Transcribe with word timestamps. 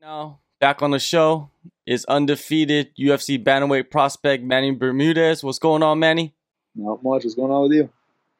Now, 0.00 0.40
back 0.60 0.82
on 0.82 0.90
the 0.90 0.98
show 0.98 1.50
is 1.86 2.04
undefeated 2.04 2.90
UFC 2.98 3.42
bantamweight 3.42 3.90
prospect 3.90 4.42
Manny 4.42 4.70
Bermudez. 4.70 5.42
What's 5.42 5.58
going 5.58 5.82
on, 5.82 5.98
Manny? 5.98 6.34
Not 6.74 7.02
much. 7.02 7.24
What's 7.24 7.34
going 7.34 7.50
on 7.50 7.62
with 7.62 7.72
you? 7.72 7.90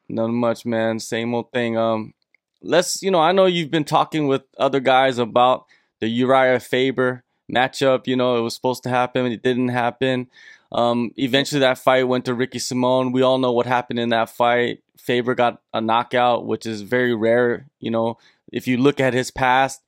Not 0.09 0.27
much, 0.27 0.65
man. 0.65 0.99
Same 0.99 1.33
old 1.33 1.51
thing. 1.51 1.77
Um, 1.77 2.13
let's 2.61 3.01
you 3.01 3.11
know, 3.11 3.19
I 3.19 3.31
know 3.31 3.45
you've 3.45 3.71
been 3.71 3.83
talking 3.83 4.27
with 4.27 4.43
other 4.57 4.79
guys 4.79 5.17
about 5.17 5.65
the 5.99 6.07
Uriah 6.07 6.59
Faber 6.59 7.23
matchup. 7.51 8.07
You 8.07 8.15
know, 8.15 8.37
it 8.37 8.41
was 8.41 8.55
supposed 8.55 8.83
to 8.83 8.89
happen, 8.89 9.25
it 9.25 9.43
didn't 9.43 9.69
happen. 9.69 10.27
Um, 10.71 11.11
eventually, 11.17 11.61
that 11.61 11.77
fight 11.77 12.07
went 12.07 12.25
to 12.25 12.33
Ricky 12.33 12.59
Simon. 12.59 13.11
We 13.11 13.21
all 13.21 13.37
know 13.37 13.51
what 13.51 13.65
happened 13.65 13.99
in 13.99 14.09
that 14.09 14.29
fight. 14.29 14.83
Faber 14.97 15.33
got 15.33 15.61
a 15.73 15.81
knockout, 15.81 16.45
which 16.45 16.65
is 16.65 16.81
very 16.81 17.15
rare. 17.15 17.67
You 17.79 17.91
know, 17.91 18.17
if 18.51 18.67
you 18.67 18.77
look 18.77 18.99
at 18.99 19.13
his 19.13 19.31
past, 19.31 19.81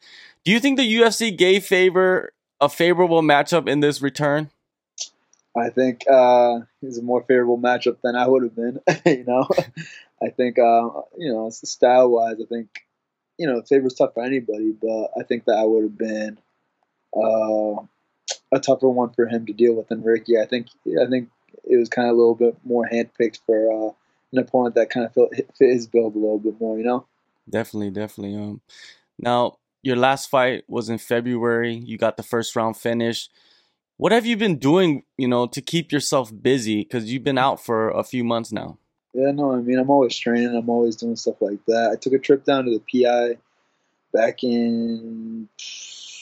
do 0.49 0.53
you 0.53 0.59
think 0.59 0.77
the 0.77 0.95
UFC 0.95 1.37
gave 1.37 1.63
Faber 1.63 2.33
a 2.59 2.69
favorable 2.69 3.21
matchup 3.21 3.69
in 3.69 3.81
this 3.81 4.01
return? 4.01 4.49
I 5.55 5.69
think 5.69 6.05
uh, 6.11 6.61
it's 6.81 6.97
a 6.97 7.03
more 7.03 7.21
favorable 7.21 7.59
matchup 7.59 7.97
than 8.03 8.15
I 8.15 8.27
would 8.27 8.41
have 8.41 8.55
been. 8.55 8.79
you 9.05 9.25
know, 9.25 9.47
I 10.19 10.29
think 10.29 10.57
uh, 10.57 10.89
you 11.19 11.31
know 11.31 11.51
style 11.51 12.09
wise, 12.09 12.37
I 12.41 12.45
think 12.45 12.67
you 13.37 13.45
know 13.45 13.61
Faber's 13.61 13.93
tough 13.93 14.15
for 14.15 14.23
anybody, 14.23 14.71
but 14.71 15.11
I 15.15 15.21
think 15.21 15.45
that 15.45 15.59
I 15.59 15.65
would 15.65 15.83
have 15.83 15.97
been 15.99 16.39
uh, 17.15 17.83
a 18.51 18.59
tougher 18.59 18.89
one 18.89 19.11
for 19.11 19.27
him 19.27 19.45
to 19.45 19.53
deal 19.53 19.75
with 19.75 19.89
than 19.89 20.01
Ricky. 20.01 20.39
I 20.39 20.47
think 20.47 20.69
I 20.99 21.05
think 21.07 21.29
it 21.63 21.77
was 21.77 21.89
kind 21.89 22.07
of 22.07 22.15
a 22.15 22.17
little 22.17 22.33
bit 22.33 22.57
more 22.63 22.89
handpicked 22.91 23.41
for 23.45 23.71
uh, 23.71 23.93
an 24.31 24.39
opponent 24.39 24.73
that 24.73 24.89
kind 24.89 25.05
of 25.05 25.13
fit, 25.13 25.51
fit 25.55 25.73
his 25.73 25.85
build 25.85 26.15
a 26.15 26.17
little 26.17 26.39
bit 26.39 26.59
more. 26.59 26.75
You 26.75 26.85
know. 26.85 27.05
Definitely, 27.47 27.91
definitely. 27.91 28.35
Um, 28.35 28.61
now 29.19 29.58
your 29.81 29.95
last 29.95 30.29
fight 30.29 30.63
was 30.67 30.89
in 30.89 30.97
February. 30.97 31.75
You 31.75 31.97
got 31.97 32.17
the 32.17 32.23
first 32.23 32.55
round 32.55 32.77
finish. 32.77 33.29
What 33.97 34.11
have 34.11 34.25
you 34.25 34.37
been 34.37 34.57
doing, 34.57 35.03
you 35.17 35.27
know, 35.27 35.47
to 35.47 35.61
keep 35.61 35.91
yourself 35.91 36.31
busy? 36.41 36.83
Because 36.83 37.11
you've 37.11 37.23
been 37.23 37.37
out 37.37 37.63
for 37.63 37.89
a 37.89 38.03
few 38.03 38.23
months 38.23 38.51
now. 38.51 38.77
Yeah, 39.13 39.31
no, 39.31 39.53
I 39.53 39.57
mean, 39.57 39.79
I'm 39.79 39.89
always 39.89 40.15
training. 40.15 40.55
I'm 40.55 40.69
always 40.69 40.95
doing 40.95 41.15
stuff 41.15 41.41
like 41.41 41.59
that. 41.67 41.91
I 41.91 41.95
took 41.95 42.13
a 42.13 42.19
trip 42.19 42.45
down 42.45 42.65
to 42.65 42.71
the 42.71 43.03
PI 43.03 43.37
back 44.13 44.43
in 44.43 45.49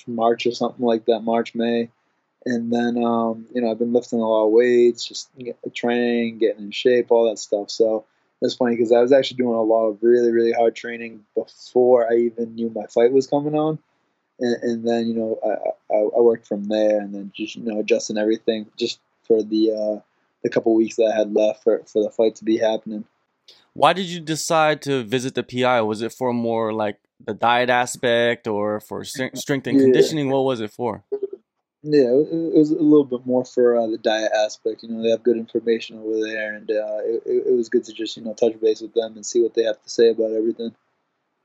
March 0.08 0.46
or 0.46 0.53
something 0.53 0.86
like 0.86 1.06
that, 1.06 1.20
March, 1.20 1.53
May. 1.53 1.90
And 2.46 2.72
then, 2.72 3.03
um, 3.03 3.46
you 3.53 3.62
know, 3.62 3.72
I've 3.72 3.80
been 3.80 3.92
lifting 3.92 4.20
a 4.20 4.28
lot 4.28 4.46
of 4.46 4.52
weights, 4.53 5.06
just 5.06 5.30
training, 5.76 6.38
getting 6.38 6.66
in 6.66 6.72
shape, 6.72 7.12
all 7.12 7.30
that 7.30 7.40
stuff. 7.40 7.70
So 7.70 8.06
it's 8.42 8.56
funny 8.56 8.76
because 8.76 8.92
I 8.92 9.00
was 9.00 9.12
actually 9.12 9.38
doing 9.38 9.56
a 9.56 9.62
lot 9.62 9.88
of 9.88 9.98
really, 10.02 10.32
really 10.32 10.52
hard 10.52 10.76
training 10.76 11.26
before 11.36 12.12
I 12.12 12.18
even 12.18 12.56
knew 12.56 12.70
my 12.70 12.86
fight 12.88 13.12
was 13.12 13.28
coming 13.28 13.56
on. 13.56 13.80
And, 14.40 14.64
and 14.64 14.88
then, 14.88 15.08
you 15.08 15.16
know, 15.16 15.40
I, 15.44 15.94
I, 15.94 15.98
I, 15.98 16.20
worked 16.20 16.48
from 16.48 16.66
there 16.66 17.00
and 17.00 17.14
then 17.16 17.32
just, 17.36 17.56
you 17.56 17.64
know, 17.64 17.80
adjusting 17.80 18.20
everything 18.20 18.68
just 18.78 19.00
for 19.24 19.42
the, 19.42 19.72
uh, 19.72 20.02
the 20.44 20.50
couple 20.50 20.76
weeks 20.76 20.98
that 20.98 21.12
I 21.12 21.18
had 21.18 21.34
left 21.34 21.64
for, 21.64 21.82
for 21.88 22.04
the 22.04 22.12
fight 22.12 22.36
to 22.36 22.46
be 22.46 22.58
happening. 22.58 23.06
Why 23.74 23.94
did 23.94 24.06
you 24.06 24.20
decide 24.20 24.84
to 24.84 25.04
visit 25.04 25.34
the 25.34 25.44
PI? 25.44 25.82
Was 25.82 26.04
it 26.04 26.14
for 26.14 26.34
more 26.34 26.72
like 26.72 27.00
the 27.26 27.34
diet 27.34 27.72
aspect 27.72 28.48
or 28.48 28.80
for 28.80 29.04
strength 29.04 29.68
and 29.68 29.80
conditioning? 29.80 30.28
Yeah. 30.28 30.34
What 30.34 30.46
was 30.46 30.62
it 30.62 30.72
for? 30.72 31.04
Yeah, 31.90 32.10
it 32.10 32.58
was 32.58 32.72
a 32.72 32.76
little 32.76 33.06
bit 33.06 33.26
more 33.26 33.46
for 33.46 33.78
uh, 33.78 33.88
the 33.88 33.98
diet 33.98 34.34
aspect. 34.34 34.84
You 34.84 34.90
know, 34.90 35.02
they 35.02 35.10
have 35.10 35.24
good 35.24 35.38
information 35.38 35.98
over 35.98 36.20
there, 36.20 36.54
and 36.54 36.70
uh, 36.70 37.00
it, 37.06 37.24
it, 37.48 37.54
was 37.56 37.70
good 37.70 37.86
to 37.86 37.94
just 37.94 38.18
you 38.18 38.24
know 38.24 38.34
touch 38.34 38.60
base 38.60 38.82
with 38.82 38.94
them 38.94 39.16
and 39.16 39.26
see 39.26 39.42
what 39.42 39.54
they 39.54 39.64
have 39.64 39.82
to 39.82 39.90
say 39.90 40.10
about 40.10 40.32
everything. 40.32 40.76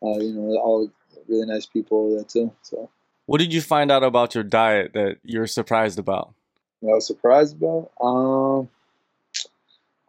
Uh, 0.02 0.18
you 0.18 0.32
know, 0.32 0.56
all 0.58 0.90
really 1.28 1.46
nice 1.46 1.66
people 1.66 1.98
over 1.98 2.14
there 2.16 2.24
too. 2.24 2.50
So, 2.62 2.90
what 3.26 3.38
did 3.38 3.54
you 3.54 3.60
find 3.60 3.92
out 3.92 4.02
about 4.02 4.34
your 4.34 4.42
diet 4.42 4.94
that 4.94 5.18
you're 5.22 5.46
surprised 5.46 6.00
about? 6.00 6.34
I 6.82 6.86
was 6.86 7.06
surprised 7.06 7.56
about. 7.62 7.92
Um, 8.00 8.68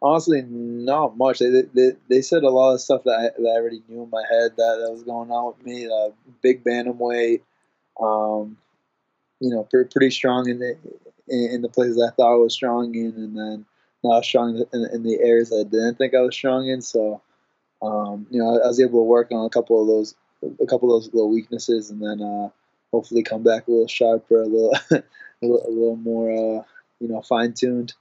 honestly, 0.02 0.42
not 0.42 1.16
much. 1.16 1.38
They, 1.38 1.62
they 1.72 1.92
they 2.08 2.22
said 2.22 2.42
a 2.42 2.50
lot 2.50 2.74
of 2.74 2.80
stuff 2.80 3.04
that 3.04 3.12
I, 3.14 3.40
that 3.40 3.48
I 3.48 3.60
already 3.60 3.84
knew 3.88 4.02
in 4.02 4.10
my 4.10 4.24
head 4.28 4.50
that, 4.56 4.78
that 4.82 4.90
was 4.90 5.04
going 5.04 5.30
on 5.30 5.54
with 5.54 5.64
me. 5.64 5.86
Uh, 5.86 6.10
big 6.42 6.64
bantamweight. 6.64 7.42
Um, 8.00 8.56
you 9.40 9.50
know, 9.50 9.64
pretty, 9.64 9.90
pretty 9.90 10.10
strong 10.10 10.48
in 10.48 10.58
the 10.58 10.76
in, 11.28 11.62
the 11.62 11.68
places 11.68 12.00
I 12.00 12.14
thought 12.14 12.34
I 12.34 12.36
was 12.36 12.54
strong 12.54 12.94
in, 12.94 13.12
and 13.16 13.36
then 13.36 13.64
not 14.02 14.24
strong 14.24 14.64
in, 14.72 14.86
in 14.92 15.02
the 15.02 15.18
areas 15.20 15.52
I 15.52 15.62
didn't 15.64 15.96
think 15.96 16.14
I 16.14 16.20
was 16.20 16.34
strong 16.34 16.68
in. 16.68 16.82
So, 16.82 17.22
um, 17.82 18.26
you 18.30 18.38
know, 18.38 18.60
I, 18.62 18.66
was 18.66 18.80
able 18.80 19.00
to 19.00 19.04
work 19.04 19.32
on 19.32 19.46
a 19.46 19.50
couple 19.50 19.80
of 19.80 19.86
those, 19.86 20.14
a 20.60 20.66
couple 20.66 20.94
of 20.94 21.02
those 21.02 21.12
little 21.14 21.30
weaknesses, 21.30 21.90
and 21.90 22.02
then 22.02 22.22
uh, 22.22 22.48
hopefully 22.92 23.22
come 23.22 23.42
back 23.42 23.66
a 23.66 23.70
little 23.70 23.88
sharper, 23.88 24.42
a 24.42 24.46
little, 24.46 24.74
a 24.90 25.02
little, 25.42 25.66
a 25.66 25.70
little 25.70 25.96
more, 25.96 26.30
uh, 26.30 26.62
you 27.00 27.08
know, 27.08 27.22
fine 27.22 27.54
tuned. 27.54 27.94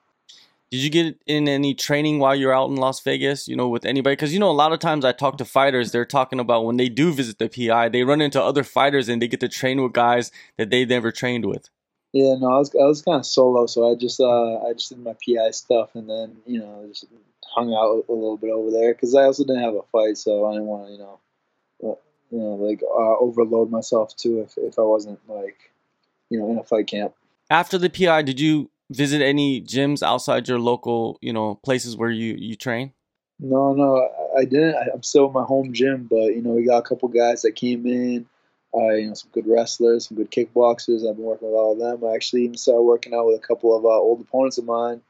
Did 0.73 0.81
you 0.81 0.89
get 0.89 1.21
in 1.27 1.47
any 1.47 1.75
training 1.75 2.17
while 2.17 2.33
you're 2.33 2.51
out 2.51 2.67
in 2.67 2.77
Las 2.77 2.99
Vegas? 3.01 3.47
You 3.47 3.55
know, 3.55 3.69
with 3.69 3.85
anybody? 3.85 4.13
Because 4.13 4.33
you 4.33 4.39
know, 4.39 4.49
a 4.49 4.57
lot 4.57 4.73
of 4.73 4.79
times 4.79 5.05
I 5.05 5.11
talk 5.11 5.37
to 5.37 5.45
fighters, 5.45 5.91
they're 5.91 6.03
talking 6.03 6.39
about 6.39 6.65
when 6.65 6.77
they 6.77 6.89
do 6.89 7.13
visit 7.13 7.37
the 7.37 7.47
PI, 7.47 7.89
they 7.89 8.03
run 8.03 8.21
into 8.21 8.41
other 8.41 8.63
fighters 8.63 9.07
and 9.07 9.21
they 9.21 9.27
get 9.27 9.39
to 9.41 9.47
train 9.47 9.83
with 9.83 9.93
guys 9.93 10.31
that 10.57 10.71
they've 10.71 10.89
never 10.89 11.11
trained 11.11 11.45
with. 11.45 11.69
Yeah, 12.11 12.37
no, 12.39 12.47
I 12.47 12.57
was 12.57 12.73
I 12.73 12.85
was 12.85 13.03
kind 13.03 13.19
of 13.19 13.25
solo, 13.27 13.67
so 13.67 13.91
I 13.91 13.93
just 13.93 14.19
uh, 14.19 14.67
I 14.67 14.73
just 14.73 14.89
did 14.89 14.97
my 14.97 15.13
PI 15.13 15.51
stuff 15.51 15.91
and 15.93 16.09
then 16.09 16.37
you 16.47 16.59
know 16.59 16.85
just 16.87 17.05
hung 17.53 17.71
out 17.71 18.05
a 18.09 18.11
little 18.11 18.37
bit 18.37 18.49
over 18.49 18.71
there 18.71 18.95
because 18.95 19.13
I 19.13 19.25
also 19.25 19.43
didn't 19.43 19.61
have 19.61 19.75
a 19.75 19.83
fight, 19.91 20.17
so 20.17 20.47
I 20.47 20.53
didn't 20.53 20.65
want 20.65 20.87
to 20.87 20.91
you 20.91 20.97
know, 20.97 21.19
uh, 21.83 21.95
you 22.31 22.39
know 22.39 22.55
like 22.55 22.81
uh, 22.81 23.19
overload 23.19 23.69
myself 23.69 24.15
too 24.15 24.39
if 24.39 24.57
if 24.57 24.79
I 24.79 24.81
wasn't 24.81 25.19
like, 25.29 25.69
you 26.31 26.39
know, 26.39 26.49
in 26.49 26.57
a 26.57 26.63
fight 26.63 26.87
camp. 26.87 27.13
After 27.51 27.77
the 27.77 27.91
PI, 27.91 28.23
did 28.23 28.39
you 28.39 28.71
visit 28.93 29.21
any 29.21 29.61
gyms 29.61 30.03
outside 30.03 30.47
your 30.47 30.59
local, 30.59 31.17
you 31.21 31.33
know, 31.33 31.55
places 31.55 31.97
where 31.97 32.09
you 32.09 32.35
you 32.37 32.55
train? 32.55 32.93
No, 33.39 33.73
no, 33.73 34.09
I 34.37 34.45
didn't. 34.45 34.75
I'm 34.93 35.03
still 35.03 35.27
in 35.27 35.33
my 35.33 35.43
home 35.43 35.73
gym, 35.73 36.07
but 36.09 36.27
you 36.27 36.41
know, 36.41 36.51
we 36.51 36.65
got 36.65 36.77
a 36.77 36.87
couple 36.87 37.09
guys 37.09 37.41
that 37.41 37.53
came 37.53 37.85
in. 37.85 38.25
Uh, 38.75 38.93
you 38.93 39.07
know, 39.07 39.13
some 39.13 39.29
good 39.31 39.45
wrestlers, 39.45 40.07
some 40.07 40.17
good 40.17 40.31
kickboxers. 40.31 41.07
I've 41.07 41.15
been 41.15 41.25
working 41.25 41.47
with 41.47 41.55
all 41.55 41.73
of 41.73 41.79
them. 41.79 42.09
I 42.09 42.15
actually 42.15 42.45
even 42.45 42.57
started 42.57 42.81
working 42.81 43.13
out 43.13 43.27
with 43.27 43.35
a 43.35 43.47
couple 43.47 43.77
of 43.77 43.85
uh, 43.85 43.89
old 43.89 44.21
opponents 44.21 44.57
of 44.57 44.65
mine, 44.65 45.01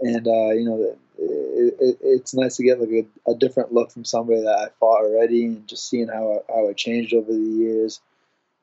and 0.00 0.26
uh, 0.26 0.50
you 0.50 0.64
know, 0.64 0.96
it, 1.18 1.74
it, 1.80 1.98
it's 2.00 2.34
nice 2.34 2.56
to 2.56 2.62
get 2.62 2.80
like 2.80 2.90
a, 2.90 3.30
a, 3.30 3.34
different 3.34 3.72
look 3.72 3.90
from 3.90 4.04
somebody 4.04 4.42
that 4.42 4.56
I 4.56 4.68
fought 4.78 5.02
already, 5.02 5.46
and 5.46 5.66
just 5.66 5.88
seeing 5.88 6.08
how 6.08 6.44
how 6.48 6.68
it 6.68 6.76
changed 6.76 7.12
over 7.12 7.32
the 7.32 7.38
years. 7.38 8.00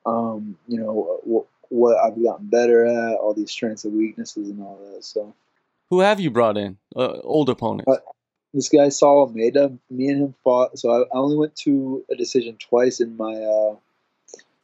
Um, 0.06 0.56
you 0.66 0.78
know, 0.78 1.46
what 1.70 1.96
I've 1.96 2.22
gotten 2.22 2.46
better 2.46 2.84
at, 2.84 3.14
all 3.14 3.32
these 3.32 3.50
strengths 3.50 3.84
and 3.84 3.96
weaknesses, 3.96 4.50
and 4.50 4.60
all 4.60 4.78
that. 4.92 5.04
So, 5.04 5.34
who 5.88 6.00
have 6.00 6.20
you 6.20 6.30
brought 6.30 6.58
in? 6.58 6.76
Uh, 6.94 7.18
old 7.22 7.48
opponents. 7.48 7.90
Uh, 7.90 8.00
this 8.52 8.68
guy 8.68 8.88
Saul 8.88 9.20
Almeida. 9.20 9.72
Me 9.88 10.08
and 10.08 10.22
him 10.22 10.34
fought. 10.44 10.78
So 10.78 10.90
I, 10.90 11.02
I 11.02 11.18
only 11.18 11.36
went 11.36 11.56
to 11.56 12.04
a 12.10 12.16
decision 12.16 12.56
twice 12.56 13.00
in 13.00 13.16
my 13.16 13.34
uh, 13.34 13.76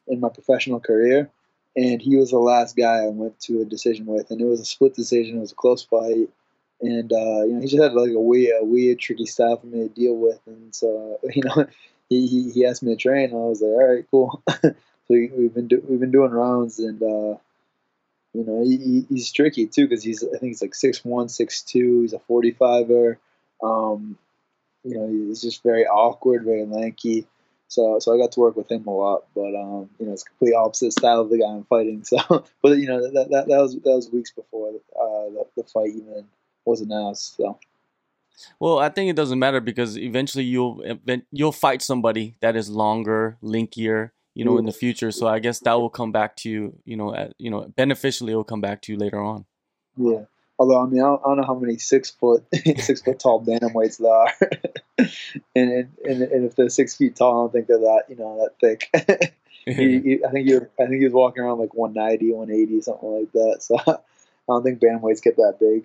in 0.09 0.21
my 0.21 0.28
professional 0.28 0.81
career, 0.81 1.31
and 1.77 2.03
he 2.03 2.16
was 2.16 2.31
the 2.31 2.39
last 2.39 2.77
guy 2.77 3.05
I 3.05 3.09
went 3.09 3.39
to 3.41 3.62
a 3.62 3.65
decision 3.65 4.06
with, 4.06 4.31
and 4.31 4.41
it 4.41 4.47
was 4.47 4.61
a 4.61 4.65
split 4.65 4.95
decision. 4.95 5.39
It 5.39 5.41
was 5.41 5.53
a 5.53 5.56
close 5.56 5.83
fight. 5.83 6.28
And 6.83 7.11
uh, 7.11 7.45
you 7.45 7.55
know 7.55 7.61
he 7.61 7.69
just 7.69 7.83
had 7.83 7.95
like 7.95 8.11
a 8.11 8.21
weird, 8.21 8.61
a 8.61 8.65
weird, 8.65 8.99
tricky 8.99 9.25
style 9.25 9.56
for 9.56 9.66
me 9.66 9.89
to 9.89 9.95
deal 9.95 10.15
with, 10.15 10.41
and 10.47 10.75
so 10.75 11.19
you 11.34 11.43
know 11.43 11.66
he, 12.09 12.27
he, 12.27 12.50
he 12.50 12.66
asked 12.66 12.83
me 12.83 12.95
to 12.95 13.00
train, 13.00 13.31
and 13.31 13.39
I 13.39 13.45
was 13.45 13.62
like, 13.62 13.71
all 13.71 13.95
right, 13.95 14.05
cool. 14.11 14.43
So 15.09 15.15
we, 15.15 15.44
have 15.44 15.55
been 15.55 15.69
do, 15.69 15.83
we've 15.89 16.00
been 16.00 16.11
doing 16.11 16.33
rounds, 16.33 16.78
and 16.78 17.00
uh, 17.00 17.39
you 18.34 18.44
know 18.44 18.65
he, 18.65 19.06
he's 19.09 19.31
tricky 19.31 19.67
too 19.67 19.87
because 19.87 20.03
he's 20.03 20.25
I 20.25 20.39
think 20.39 20.50
he's 20.50 20.62
like 20.62 20.75
six 20.75 21.05
one, 21.05 21.28
six 21.28 21.62
two. 21.62 22.03
He's 22.03 22.12
a 22.12 22.19
forty 22.19 22.50
fiver. 22.50 23.19
Um, 23.62 24.19
you 24.83 24.97
know 24.97 25.09
he's 25.09 25.43
just 25.43 25.62
very 25.62 25.87
awkward, 25.87 26.45
very 26.45 26.65
lanky. 26.65 27.27
So 27.69 27.99
so 28.00 28.15
I 28.15 28.19
got 28.19 28.33
to 28.33 28.41
work 28.41 28.56
with 28.56 28.71
him 28.71 28.87
a 28.87 28.91
lot, 28.91 29.25
but 29.34 29.55
um, 29.55 29.91
you 30.00 30.06
know 30.06 30.12
it's 30.12 30.25
complete 30.25 30.55
opposite 30.55 30.93
style 30.93 31.21
of 31.21 31.31
the 31.31 31.39
guy 31.39 31.47
I'm 31.47 31.65
fighting. 31.65 32.04
So 32.04 32.45
but 32.63 32.78
you 32.78 32.89
know 32.89 33.03
that 33.03 33.28
that, 33.31 33.48
that 33.48 33.59
was 33.59 33.75
that 33.75 33.84
was 33.84 34.10
weeks 34.10 34.33
before 34.33 34.71
uh, 34.71 35.31
the, 35.31 35.47
the 35.57 35.63
fight 35.65 35.91
even 35.91 36.27
was 36.65 36.81
announced. 36.81 37.36
So. 37.36 37.59
Well, 38.60 38.78
I 38.78 38.91
think 38.91 39.09
it 39.09 39.16
doesn't 39.16 39.39
matter 39.39 39.60
because 39.60 39.97
eventually 39.97 40.45
you'll 40.45 40.83
you'll 41.31 41.53
fight 41.53 41.81
somebody 41.81 42.36
that 42.41 42.54
is 42.54 42.69
longer, 42.69 43.39
linkier, 43.42 44.10
you 44.36 44.44
know, 44.44 44.59
in 44.59 44.66
the 44.66 44.72
future. 44.72 45.10
So 45.10 45.27
I 45.27 45.38
guess 45.38 45.60
that 45.60 45.80
will 45.80 45.88
come 45.88 46.12
back 46.12 46.36
to 46.36 46.50
you, 46.50 46.78
you 46.84 46.94
know, 46.94 47.15
at, 47.15 47.33
you 47.38 47.50
know, 47.50 47.72
beneficially 47.74 48.34
it 48.34 48.36
will 48.36 48.44
come 48.44 48.60
back 48.60 48.83
to 48.83 48.92
you 48.92 48.98
later 48.98 49.18
on. 49.18 49.47
Yeah. 49.97 50.24
Although 50.59 50.83
I 50.83 50.86
mean, 50.86 51.00
I 51.00 51.06
don't, 51.06 51.22
I 51.24 51.28
don't 51.28 51.36
know 51.38 51.47
how 51.47 51.54
many 51.54 51.78
six 51.78 52.10
foot, 52.10 52.44
six 52.77 53.00
foot 53.00 53.18
tall 53.18 53.42
bantamweights 53.42 53.98
there 53.98 54.12
are, 54.12 54.34
and, 55.56 55.88
and 56.04 56.22
and 56.22 56.44
if 56.44 56.54
they're 56.54 56.68
six 56.68 56.94
feet 56.94 57.16
tall, 57.16 57.33
I 57.33 57.42
don't 57.42 57.53
think 57.53 57.66
they're 57.66 57.78
that 57.78 58.04
you 58.09 58.16
know 58.16 58.38
that 58.42 58.60
thick. 58.60 59.34
he, 59.65 60.00
he, 60.00 60.24
I 60.24 60.30
think 60.30 60.48
you, 60.48 60.68
I 60.78 60.86
think 60.86 60.98
he 60.98 61.04
was 61.04 61.15
walking 61.15 61.42
around 61.42 61.59
like 61.59 61.74
190, 61.74 62.33
180, 62.33 62.80
something 62.83 63.09
like 63.09 63.33
that. 63.33 63.56
So 63.62 63.77
I 63.86 64.53
don't 64.53 64.62
think 64.62 64.80
bantamweights 64.80 65.22
get 65.22 65.36
that 65.36 65.56
big. 65.59 65.84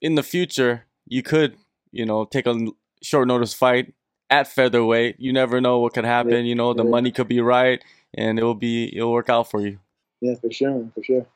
In 0.00 0.16
the 0.16 0.22
future, 0.22 0.84
you 1.06 1.22
could, 1.22 1.56
you 1.90 2.04
know, 2.04 2.24
take 2.24 2.46
a 2.46 2.66
short 3.02 3.28
notice 3.28 3.54
fight 3.54 3.94
at 4.30 4.48
featherweight. 4.48 5.16
You 5.18 5.32
never 5.32 5.60
know 5.60 5.78
what 5.78 5.94
could 5.94 6.04
happen. 6.04 6.32
Yeah, 6.32 6.38
you 6.40 6.54
know, 6.54 6.74
the 6.74 6.84
yeah. 6.84 6.90
money 6.90 7.10
could 7.10 7.28
be 7.28 7.40
right, 7.40 7.82
and 8.14 8.38
it 8.38 8.42
will 8.42 8.54
be 8.54 8.94
it'll 8.96 9.12
work 9.12 9.28
out 9.28 9.50
for 9.50 9.60
you. 9.60 9.78
Yeah, 10.20 10.34
for 10.40 10.50
sure, 10.50 10.90
for 10.94 11.02
sure. 11.02 11.26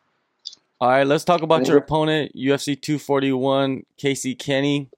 All 0.80 0.88
right, 0.88 1.06
let's 1.06 1.24
talk 1.24 1.42
about 1.42 1.62
Yeah. 1.62 1.68
your 1.68 1.78
opponent, 1.78 2.32
UFC 2.36 2.76
241, 2.76 3.84
Casey 3.96 4.34
Kenny. 4.34 4.88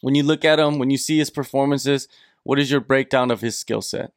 When 0.00 0.14
you 0.14 0.22
look 0.22 0.44
at 0.44 0.58
him, 0.58 0.78
when 0.78 0.90
you 0.90 0.98
see 0.98 1.18
his 1.18 1.30
performances, 1.30 2.08
what 2.42 2.58
is 2.58 2.70
your 2.70 2.80
breakdown 2.80 3.30
of 3.30 3.40
his 3.40 3.58
skill 3.58 3.82
set? 3.82 4.12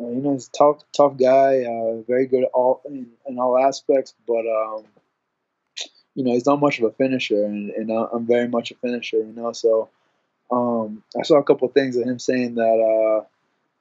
Uh, 0.00 0.08
you 0.08 0.20
know, 0.22 0.32
he's 0.32 0.48
a 0.48 0.52
tough, 0.52 0.82
tough 0.92 1.16
guy. 1.16 1.64
Uh, 1.64 2.02
very 2.06 2.26
good 2.26 2.44
all 2.52 2.80
in, 2.86 3.08
in 3.26 3.38
all 3.38 3.58
aspects, 3.58 4.14
but 4.26 4.44
um, 4.46 4.84
you 6.14 6.24
know, 6.24 6.32
he's 6.32 6.46
not 6.46 6.60
much 6.60 6.78
of 6.78 6.84
a 6.84 6.90
finisher, 6.92 7.44
and, 7.44 7.70
and 7.70 7.90
I'm 7.90 8.26
very 8.26 8.48
much 8.48 8.70
a 8.70 8.74
finisher. 8.76 9.18
You 9.18 9.32
know, 9.34 9.52
so 9.52 9.88
um, 10.84 11.02
I 11.18 11.22
saw 11.22 11.36
a 11.36 11.44
couple 11.44 11.68
of 11.68 11.74
things 11.74 11.96
of 11.96 12.04
him 12.06 12.18
saying 12.18 12.54
that 12.56 12.62
uh, 12.62 13.26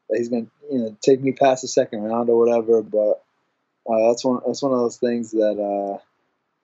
that 0.09 0.17
he's 0.17 0.29
gonna, 0.29 0.47
you 0.71 0.79
know, 0.79 0.97
take 1.01 1.21
me 1.21 1.31
past 1.31 1.61
the 1.61 1.67
second 1.67 2.01
round 2.01 2.29
or 2.29 2.37
whatever. 2.37 2.81
But 2.81 3.23
uh, 3.89 4.07
that's 4.07 4.23
one 4.23 4.41
that's 4.45 4.61
one 4.61 4.73
of 4.73 4.79
those 4.79 4.97
things 4.97 5.31
that 5.31 5.59
uh, 5.59 5.99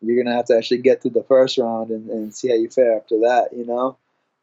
you're 0.02 0.24
gonna 0.24 0.36
have 0.36 0.46
to 0.46 0.58
actually 0.58 0.80
get 0.80 1.02
through 1.02 1.12
the 1.12 1.24
first 1.24 1.58
round 1.58 1.92
and, 1.92 2.10
and 2.10 2.34
see 2.34 2.50
how 2.50 2.56
you 2.56 2.70
fare 2.70 2.98
after 2.98 3.20
that. 3.20 3.50
You 3.56 3.66
know. 3.66 3.98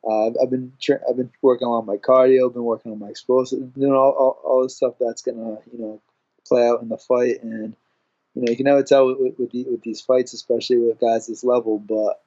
Uh, 0.08 0.28
I've, 0.28 0.36
I've 0.42 0.50
been 0.50 0.72
tra- 0.80 1.00
I've 1.08 1.16
been 1.16 1.32
working 1.42 1.66
on 1.66 1.84
my 1.84 1.96
cardio, 1.96 2.52
been 2.52 2.62
working 2.62 2.92
on 2.92 3.00
my 3.00 3.08
explosive, 3.08 3.74
doing 3.74 3.92
all, 3.92 4.12
all, 4.12 4.40
all 4.44 4.62
this 4.62 4.76
stuff 4.76 4.94
that's 5.00 5.22
gonna 5.22 5.58
you 5.72 5.78
know 5.78 6.00
play 6.46 6.66
out 6.66 6.80
in 6.80 6.88
the 6.88 6.98
fight, 6.98 7.42
and 7.42 7.74
you 8.34 8.42
know 8.42 8.50
you 8.50 8.56
can 8.56 8.66
never 8.66 8.84
tell 8.84 9.06
with, 9.06 9.18
with, 9.18 9.38
with, 9.38 9.50
the, 9.50 9.64
with 9.64 9.82
these 9.82 10.00
fights, 10.00 10.32
especially 10.32 10.76
with 10.76 11.00
guys 11.00 11.26
this 11.26 11.42
level. 11.42 11.80
But 11.80 12.22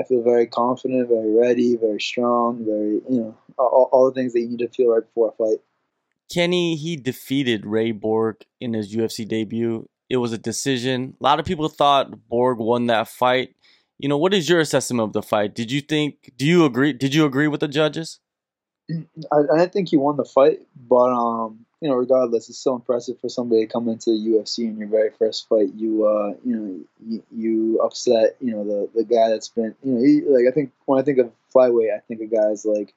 I 0.00 0.04
feel 0.04 0.22
very 0.22 0.46
confident, 0.46 1.08
very 1.08 1.34
ready, 1.34 1.76
very 1.76 2.00
strong, 2.00 2.64
very 2.64 3.00
you 3.08 3.20
know 3.20 3.36
all, 3.58 3.88
all 3.92 4.06
the 4.06 4.12
things 4.12 4.32
that 4.32 4.40
you 4.40 4.48
need 4.48 4.60
to 4.60 4.68
feel 4.68 4.92
right 4.92 5.04
before 5.04 5.30
a 5.30 5.32
fight. 5.32 5.58
Kenny, 6.32 6.76
he 6.76 6.96
defeated 6.96 7.66
Ray 7.66 7.90
Borg 7.90 8.36
in 8.60 8.74
his 8.74 8.94
UFC 8.94 9.26
debut. 9.26 9.88
It 10.10 10.18
was 10.18 10.32
a 10.32 10.38
decision. 10.38 11.14
A 11.20 11.24
lot 11.24 11.40
of 11.40 11.46
people 11.46 11.68
thought 11.68 12.28
Borg 12.28 12.58
won 12.58 12.86
that 12.86 13.08
fight. 13.08 13.54
You 13.98 14.08
know, 14.08 14.18
what 14.18 14.34
is 14.34 14.48
your 14.48 14.60
assessment 14.60 15.02
of 15.02 15.12
the 15.12 15.22
fight? 15.22 15.54
Did 15.54 15.72
you 15.72 15.80
think? 15.80 16.32
Do 16.36 16.46
you 16.46 16.64
agree? 16.64 16.92
Did 16.92 17.14
you 17.14 17.24
agree 17.24 17.48
with 17.48 17.60
the 17.60 17.68
judges? 17.68 18.20
I, 18.90 19.36
I 19.52 19.58
didn't 19.58 19.72
think 19.72 19.88
he 19.88 19.96
won 19.96 20.16
the 20.16 20.24
fight, 20.24 20.60
but 20.76 21.10
um, 21.10 21.66
you 21.80 21.88
know, 21.88 21.94
regardless, 21.94 22.48
it's 22.48 22.58
so 22.58 22.74
impressive 22.74 23.20
for 23.20 23.28
somebody 23.28 23.64
to 23.64 23.72
come 23.72 23.88
into 23.88 24.10
the 24.10 24.30
UFC 24.30 24.64
in 24.64 24.78
your 24.78 24.88
very 24.88 25.10
first 25.10 25.48
fight. 25.48 25.68
You 25.76 26.06
uh, 26.06 26.34
you 26.44 26.56
know, 26.56 26.80
you, 27.06 27.22
you 27.30 27.80
upset, 27.80 28.36
you 28.40 28.52
know, 28.52 28.64
the 28.64 28.88
the 28.94 29.04
guy 29.04 29.28
that's 29.28 29.48
been, 29.48 29.74
you 29.84 29.92
know, 29.92 30.00
he, 30.00 30.22
like 30.22 30.50
I 30.50 30.54
think 30.54 30.72
when 30.86 31.00
I 31.00 31.04
think 31.04 31.18
of 31.18 31.30
flyweight, 31.54 31.94
I 31.94 32.00
think 32.00 32.20
of 32.20 32.30
guys 32.32 32.64
like 32.64 32.94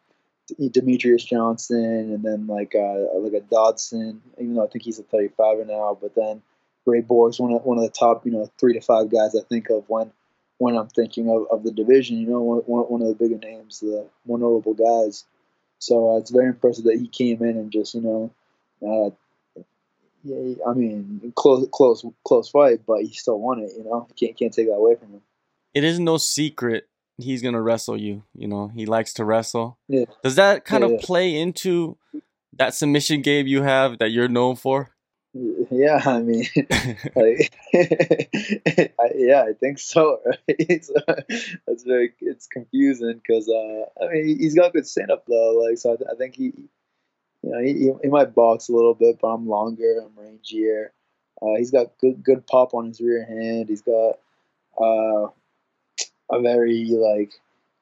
Demetrious 0.59 1.25
Johnson 1.25 2.13
and 2.13 2.23
then 2.23 2.47
like 2.47 2.73
uh, 2.75 3.19
like 3.19 3.33
a 3.33 3.41
Dodson, 3.41 4.21
even 4.39 4.55
though 4.55 4.65
I 4.65 4.67
think 4.67 4.83
he's 4.83 4.99
a 4.99 5.03
35er 5.03 5.67
now, 5.67 5.97
but 6.01 6.15
then 6.15 6.41
Ray 6.85 7.01
Borg's 7.01 7.39
one 7.39 7.53
of 7.53 7.63
one 7.63 7.77
of 7.77 7.83
the 7.83 7.89
top, 7.89 8.25
you 8.25 8.31
know, 8.31 8.49
three 8.59 8.73
to 8.73 8.81
five 8.81 9.11
guys 9.11 9.35
I 9.35 9.43
think 9.47 9.69
of 9.69 9.83
when 9.87 10.11
when 10.57 10.75
I'm 10.75 10.87
thinking 10.87 11.29
of, 11.29 11.45
of 11.51 11.63
the 11.63 11.71
division. 11.71 12.17
You 12.17 12.27
know, 12.27 12.41
one, 12.41 12.61
one 12.61 13.01
of 13.01 13.07
the 13.07 13.15
bigger 13.15 13.37
names, 13.37 13.79
the 13.79 14.07
more 14.25 14.39
notable 14.39 14.73
guys. 14.73 15.25
So 15.79 16.13
uh, 16.13 16.17
it's 16.17 16.31
very 16.31 16.47
impressive 16.47 16.85
that 16.85 16.99
he 16.99 17.07
came 17.07 17.41
in 17.43 17.57
and 17.57 17.71
just 17.71 17.95
you 17.95 18.01
know, 18.01 18.31
uh, 18.85 19.09
yeah, 20.23 20.53
I 20.67 20.73
mean, 20.73 21.33
close 21.35 21.67
close 21.71 22.05
close 22.25 22.49
fight, 22.49 22.81
but 22.85 23.01
he 23.01 23.13
still 23.13 23.39
won 23.39 23.59
it. 23.59 23.71
You 23.77 23.83
know, 23.83 24.07
can't 24.19 24.37
can't 24.37 24.53
take 24.53 24.67
that 24.67 24.73
away 24.73 24.95
from 24.95 25.09
him. 25.13 25.21
It 25.73 25.83
is 25.83 25.99
no 25.99 26.17
secret 26.17 26.87
he's 27.17 27.41
gonna 27.41 27.61
wrestle 27.61 27.97
you. 27.97 28.23
You 28.35 28.47
know, 28.47 28.67
he 28.67 28.85
likes 28.85 29.13
to 29.13 29.25
wrestle. 29.25 29.77
Yeah. 29.87 30.05
Does 30.23 30.35
that 30.35 30.65
kind 30.65 30.81
Yeah, 30.81 30.87
of 30.87 30.91
yeah. 30.93 31.05
play 31.05 31.35
into 31.35 31.97
that 32.57 32.73
submission 32.75 33.21
game 33.21 33.47
you 33.47 33.63
have 33.63 33.97
that 33.99 34.11
you're 34.11 34.27
known 34.27 34.55
for? 34.55 34.91
Yeah, 35.33 36.01
I 36.05 36.19
mean, 36.19 36.45
like, 37.15 37.53
I, 37.73 39.09
yeah, 39.15 39.43
I 39.47 39.53
think 39.59 39.79
so. 39.79 40.19
Right? 40.49 40.83
so 40.83 40.93
that's 41.65 41.83
very 41.83 42.13
it's 42.19 42.47
confusing 42.47 43.21
because 43.25 43.47
uh, 43.47 44.03
I 44.03 44.11
mean 44.13 44.37
he's 44.39 44.55
got 44.55 44.73
good 44.73 44.85
stand 44.85 45.09
up 45.09 45.23
though. 45.27 45.63
Like 45.65 45.77
so, 45.77 45.93
I, 45.93 45.95
th- 45.95 46.09
I 46.11 46.15
think 46.15 46.35
he, 46.35 46.51
you 47.43 47.49
know, 47.49 47.59
he, 47.59 47.91
he- 48.01 48.09
might 48.09 48.35
box 48.35 48.69
a 48.69 48.73
little 48.73 48.93
bit, 48.93 49.17
but 49.21 49.27
I'm 49.29 49.47
longer, 49.47 49.99
I'm 50.03 50.11
rangier. 50.23 50.87
Uh, 51.41 51.57
he's 51.57 51.71
got 51.71 51.97
good 51.99 52.23
good 52.23 52.45
pop 52.45 52.73
on 52.73 52.87
his 52.87 53.01
rear 53.01 53.25
hand. 53.25 53.69
He's 53.69 53.81
got 53.81 54.19
uh, 54.79 55.27
a 56.31 56.41
very 56.41 56.85
like 56.91 57.33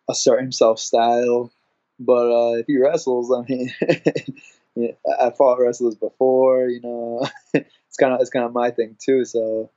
assert 0.09 0.41
himself 0.41 0.79
style. 0.79 1.51
But 1.99 2.31
uh, 2.31 2.57
if 2.59 2.67
he 2.67 2.77
wrestles, 2.77 3.31
I 3.31 3.41
mean, 3.49 3.73
yeah, 4.75 4.91
I 5.05 5.27
I 5.27 5.31
fought 5.31 5.59
wrestlers 5.59 5.95
before. 5.95 6.69
You 6.69 6.79
know, 6.81 7.27
it's 7.53 7.97
kind 7.99 8.13
of 8.13 8.21
it's 8.21 8.29
kind 8.29 8.45
of 8.45 8.53
my 8.53 8.71
thing 8.71 8.95
too. 8.97 9.25
So 9.25 9.69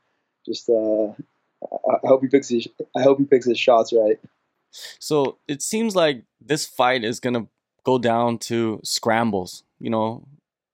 just 0.47 0.69
uh, 0.69 1.09
I, 1.91 1.95
I 2.05 2.07
hope 2.07 2.23
he 2.23 2.29
picks 2.29 2.49
his 2.49 2.69
I 2.97 3.03
hope 3.03 3.19
he 3.19 3.25
picks 3.25 3.47
his 3.47 3.59
shots 3.59 3.93
right. 3.93 4.21
So 5.01 5.39
it 5.49 5.61
seems 5.61 5.97
like 5.97 6.23
this 6.41 6.67
fight 6.67 7.03
is 7.03 7.19
gonna 7.19 7.49
go 7.85 7.99
down 7.99 8.39
to 8.39 8.81
scrambles. 8.85 9.63
You 9.81 9.91
know, 9.91 10.25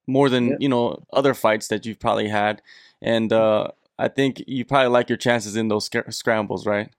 more 0.07 0.29
than 0.29 0.49
Yeah. 0.51 0.57
you 0.61 0.69
know 0.69 1.03
other 1.13 1.35
fights 1.35 1.69
that 1.69 1.87
you've 1.87 1.99
probably 2.01 2.29
had, 2.29 2.63
and 3.03 3.33
uh, 3.33 3.69
I 3.99 4.09
think 4.09 4.43
you 4.47 4.65
probably 4.65 4.89
like 4.89 5.09
your 5.09 5.19
chances 5.19 5.57
in 5.57 5.69
those 5.69 5.87
sc- 5.87 6.11
scrambles, 6.11 6.67
right? 6.67 6.91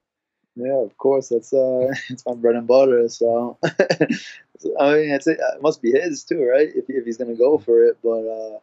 Yeah, 0.56 0.82
of 0.84 0.98
course. 0.98 1.30
That's 1.30 1.54
uh, 1.54 1.88
it's 2.10 2.26
my 2.26 2.34
bread 2.34 2.56
and 2.56 2.68
butter. 2.68 3.08
So, 3.10 3.58
I 3.64 4.94
mean, 4.94 5.12
it's 5.12 5.28
it 5.28 5.40
must 5.62 5.82
be 5.82 5.92
his 5.92 6.24
too, 6.24 6.44
right? 6.44 6.70
If 6.76 6.86
if 6.90 7.06
he's 7.06 7.18
gonna 7.18 7.36
go 7.36 7.58
for 7.58 7.84
it, 7.84 7.98
but 8.04 8.10
uh, 8.28 8.60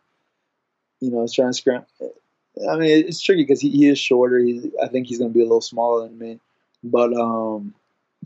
you 1.01 1.11
know, 1.11 1.23
it's 1.23 1.33
trying 1.33 1.51
to 1.51 1.55
scram. 1.55 1.85
I 2.71 2.77
mean, 2.77 3.07
it's 3.07 3.21
tricky 3.21 3.43
because 3.43 3.61
he, 3.61 3.71
he 3.71 3.87
is 3.89 3.99
shorter. 3.99 4.39
He's 4.39 4.67
I 4.83 4.89
think 4.89 5.07
he's 5.07 5.19
gonna 5.19 5.31
be 5.31 5.41
a 5.41 5.45
little 5.45 5.61
smaller 5.61 6.07
than 6.09 6.19
me, 6.19 6.41
but 6.83 7.13
um, 7.15 7.75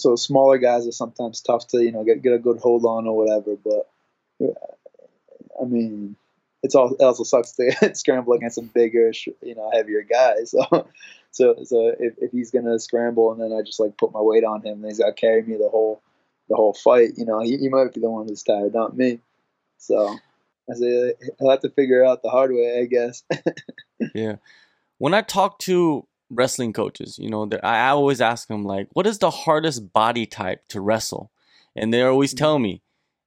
so 0.00 0.16
smaller 0.16 0.58
guys 0.58 0.86
are 0.86 0.92
sometimes 0.92 1.40
tough 1.40 1.66
to 1.68 1.82
you 1.82 1.92
know 1.92 2.04
get 2.04 2.22
get 2.22 2.32
a 2.32 2.38
good 2.38 2.58
hold 2.58 2.84
on 2.84 3.06
or 3.06 3.16
whatever. 3.16 3.56
But 3.56 3.88
I 5.60 5.64
mean, 5.64 6.16
it's 6.62 6.74
all 6.74 6.94
it 6.94 7.02
also 7.02 7.24
sucks 7.24 7.52
to 7.52 7.94
scramble 7.94 8.32
against 8.34 8.58
a 8.58 8.62
bigger, 8.62 9.12
you 9.42 9.54
know, 9.54 9.70
heavier 9.72 10.02
guy. 10.02 10.34
So, 11.32 11.54
so, 11.56 11.62
so 11.62 11.94
if, 12.00 12.14
if 12.18 12.32
he's 12.32 12.50
gonna 12.50 12.78
scramble 12.80 13.30
and 13.30 13.40
then 13.40 13.56
I 13.56 13.62
just 13.62 13.78
like 13.78 13.96
put 13.96 14.12
my 14.12 14.20
weight 14.20 14.42
on 14.42 14.62
him, 14.62 14.82
and 14.82 14.86
he's 14.86 14.98
got 14.98 15.06
to 15.06 15.12
carry 15.12 15.42
me 15.42 15.56
the 15.56 15.68
whole 15.68 16.02
the 16.48 16.56
whole 16.56 16.74
fight. 16.74 17.10
You 17.16 17.24
know, 17.24 17.40
he, 17.40 17.56
he 17.56 17.68
might 17.68 17.94
be 17.94 18.00
the 18.00 18.10
one 18.10 18.26
who's 18.26 18.42
tired, 18.42 18.74
not 18.74 18.96
me. 18.96 19.20
So, 19.78 20.18
I 20.68 20.74
say 20.74 21.10
uh, 21.10 21.26
he'll 21.38 21.50
have 21.50 21.60
to 21.60 21.70
figure 21.70 22.02
it 22.02 22.08
out 22.08 22.22
the 22.22 22.30
hard 22.30 22.50
way, 22.50 22.80
I 22.80 22.86
guess. 22.86 23.22
Yeah. 24.14 24.36
When 24.96 25.12
I 25.12 25.20
talk 25.20 25.58
to 25.60 26.06
wrestling 26.30 26.72
coaches, 26.72 27.18
you 27.18 27.28
know, 27.30 27.48
I 27.62 27.76
I 27.76 27.88
always 27.90 28.20
ask 28.20 28.48
them 28.48 28.64
like, 28.64 28.88
"What 28.92 29.06
is 29.06 29.18
the 29.18 29.30
hardest 29.30 29.92
body 29.92 30.26
type 30.26 30.66
to 30.68 30.80
wrestle?" 30.80 31.30
And 31.76 31.92
they 31.92 32.02
always 32.02 32.34
tell 32.34 32.58
me, 32.58 32.82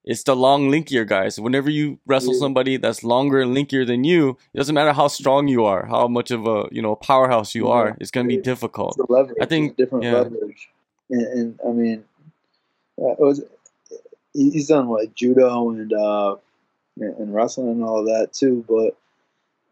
"It's 0.05 0.23
the 0.23 0.35
long, 0.35 0.69
linkier 0.71 1.05
guys. 1.07 1.39
Whenever 1.39 1.69
you 1.69 1.99
wrestle 2.05 2.33
somebody 2.33 2.77
that's 2.77 3.03
longer 3.03 3.41
and 3.41 3.55
linkier 3.55 3.85
than 3.85 4.03
you, 4.03 4.37
it 4.53 4.57
doesn't 4.57 4.75
matter 4.75 4.93
how 4.93 5.07
strong 5.07 5.47
you 5.47 5.63
are, 5.65 5.85
how 5.85 6.07
much 6.07 6.31
of 6.31 6.45
a 6.47 6.67
you 6.71 6.81
know 6.81 6.95
powerhouse 6.95 7.53
you 7.55 7.65
Yeah. 7.67 7.73
are. 7.73 7.97
It's 7.99 8.11
gonna 8.11 8.27
be 8.27 8.37
difficult." 8.37 8.97
Leverage. 9.09 9.37
I 9.41 9.45
think- 9.45 9.77
different 9.77 10.03
yeah. 10.05 10.13
leverage, 10.13 10.69
and, 11.09 11.21
and 11.21 11.59
I 11.67 11.71
mean, 11.71 12.03
uh, 13.01 13.11
it 13.11 13.19
was 13.19 13.41
he's 14.33 14.67
done 14.67 14.87
what 14.87 15.13
judo 15.15 15.69
and 15.69 15.91
uh, 15.93 16.35
and 16.97 17.33
wrestling 17.33 17.69
and 17.71 17.83
all 17.83 17.99
of 17.99 18.05
that 18.07 18.33
too, 18.33 18.63
but. 18.67 18.95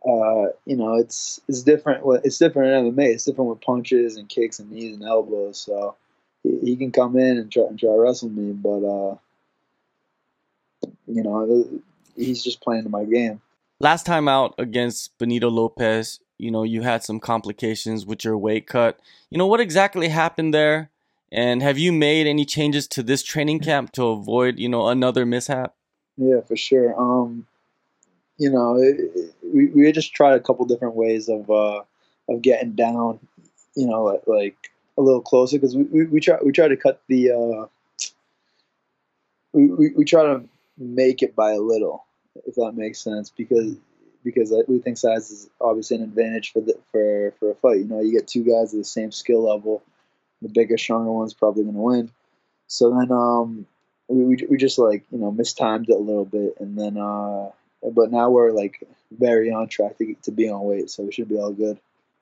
Uh, 0.08 0.48
you 0.66 0.76
know, 0.76 0.96
it's 0.96 1.40
it's 1.48 1.62
different. 1.62 2.06
with- 2.06 2.26
It's 2.26 2.38
different 2.40 2.72
in 2.88 2.94
MMA. 2.94 3.14
It's 3.14 3.26
different 3.26 3.50
with 3.52 3.62
punches 3.62 4.18
and 4.18 4.28
kicks 4.28 4.60
and 4.60 4.72
knees 4.72 4.96
and 4.96 5.04
elbows. 5.04 5.60
So 5.60 5.96
he, 6.44 6.58
he 6.60 6.76
can 6.76 6.92
come 6.92 7.16
in 7.18 7.38
and 7.38 7.52
try 7.52 7.64
and 7.64 7.78
try 7.80 7.90
to 7.90 8.00
wrestle 8.00 8.30
me, 8.30 8.52
but 8.54 8.84
uh, 8.84 9.16
you 11.08 11.24
know, 11.24 11.66
he's 12.16 12.44
just 12.44 12.62
playing 12.62 12.90
my 12.90 13.04
game. 13.06 13.42
Last 13.80 14.06
time 14.06 14.28
out 14.28 14.54
against 14.58 15.18
Benito 15.18 15.50
Lopez, 15.50 16.20
you 16.38 16.52
know, 16.52 16.64
you 16.64 16.82
had 16.82 17.04
some 17.04 17.20
complications 17.20 18.06
with 18.06 18.24
your 18.24 18.38
weight 18.38 18.68
cut. 18.68 19.00
You 19.30 19.38
know, 19.38 19.48
what 19.48 19.60
exactly 19.60 20.10
happened 20.10 20.54
there? 20.54 20.90
And 21.32 21.62
have 21.62 21.78
you 21.78 21.92
made 21.92 22.28
any 22.28 22.44
changes 22.46 22.88
to 22.90 23.04
this 23.04 23.24
training 23.24 23.60
camp 23.62 23.92
to 23.94 24.06
avoid, 24.08 24.60
you 24.60 24.68
know, 24.68 24.88
another 24.88 25.26
mishap? 25.26 25.74
Yeah, 26.18 26.42
for 26.42 26.58
sure. 26.58 27.00
Um, 27.00 27.48
you 28.38 28.50
know, 28.52 28.76
it, 28.78 29.00
it- 29.16 29.34
we 29.54 29.66
we 29.68 29.92
just 29.92 30.14
tried 30.14 30.36
a 30.36 30.40
couple 30.40 30.66
different 30.66 30.96
ways 30.96 31.30
of 31.30 31.50
uh, 31.50 31.84
of 32.30 32.42
getting 32.42 32.74
down. 32.74 33.20
You 33.76 33.88
know, 33.88 34.20
like, 34.28 34.72
a 34.98 35.02
little 35.02 35.22
closer 35.22 35.58
because 35.58 35.76
we, 35.76 35.84
we 35.84 36.06
we 36.06 36.20
try 36.20 36.38
we 36.44 36.52
try 36.52 36.68
to 36.68 36.78
cut 36.78 37.02
the 37.08 37.32
uh, 37.32 37.66
we, 39.54 39.68
we 39.68 39.92
we 39.98 40.06
try 40.06 40.24
to 40.24 40.44
make 40.78 41.22
it 41.22 41.36
by 41.36 41.52
a 41.52 41.60
little, 41.60 42.06
if 42.46 42.56
that 42.56 42.74
makes 42.74 43.00
sense, 43.00 43.30
because 43.30 43.76
because 44.24 44.54
we 44.68 44.80
think 44.80 44.98
size 44.98 45.32
is 45.32 45.50
obviously 45.60 45.98
an 45.98 46.04
advantage 46.04 46.52
for 46.52 46.62
the 46.62 46.78
for 46.92 47.34
for 47.40 47.52
a 47.52 47.56
fight. 47.56 47.80
You 47.80 47.86
know, 47.86 48.02
you 48.02 48.12
get 48.12 48.28
two 48.28 48.44
guys 48.44 48.74
of 48.74 48.80
the 48.80 48.86
same 48.86 49.12
skill 49.12 49.44
level, 49.44 49.82
the 50.42 50.50
bigger, 50.50 50.78
stronger 50.78 51.12
one's 51.12 51.34
probably 51.34 51.64
going 51.64 51.76
to 51.76 51.82
win. 51.82 52.12
So 52.68 52.90
then, 52.92 53.12
um, 53.12 53.66
we, 54.08 54.24
we 54.24 54.48
we 54.50 54.58
just 54.58 54.80
like 54.80 55.04
you 55.12 55.20
know 55.20 55.32
mistimed 55.32 55.90
it 55.90 55.96
a 55.96 56.00
little 56.00 56.26
bit, 56.26 56.56
and 56.60 56.78
then 56.78 56.98
uh, 56.98 57.52
but 57.82 58.12
now 58.12 58.30
we're 58.30 58.52
like 58.52 58.84
very 59.12 59.52
on 59.52 59.68
track 59.68 59.98
to 59.98 60.16
to 60.24 60.32
be 60.32 60.50
on 60.50 60.64
weight, 60.64 60.90
so 60.90 61.04
we 61.04 61.12
should 61.12 61.30
be 61.30 61.38
all 61.38 61.52
good. 61.52 61.80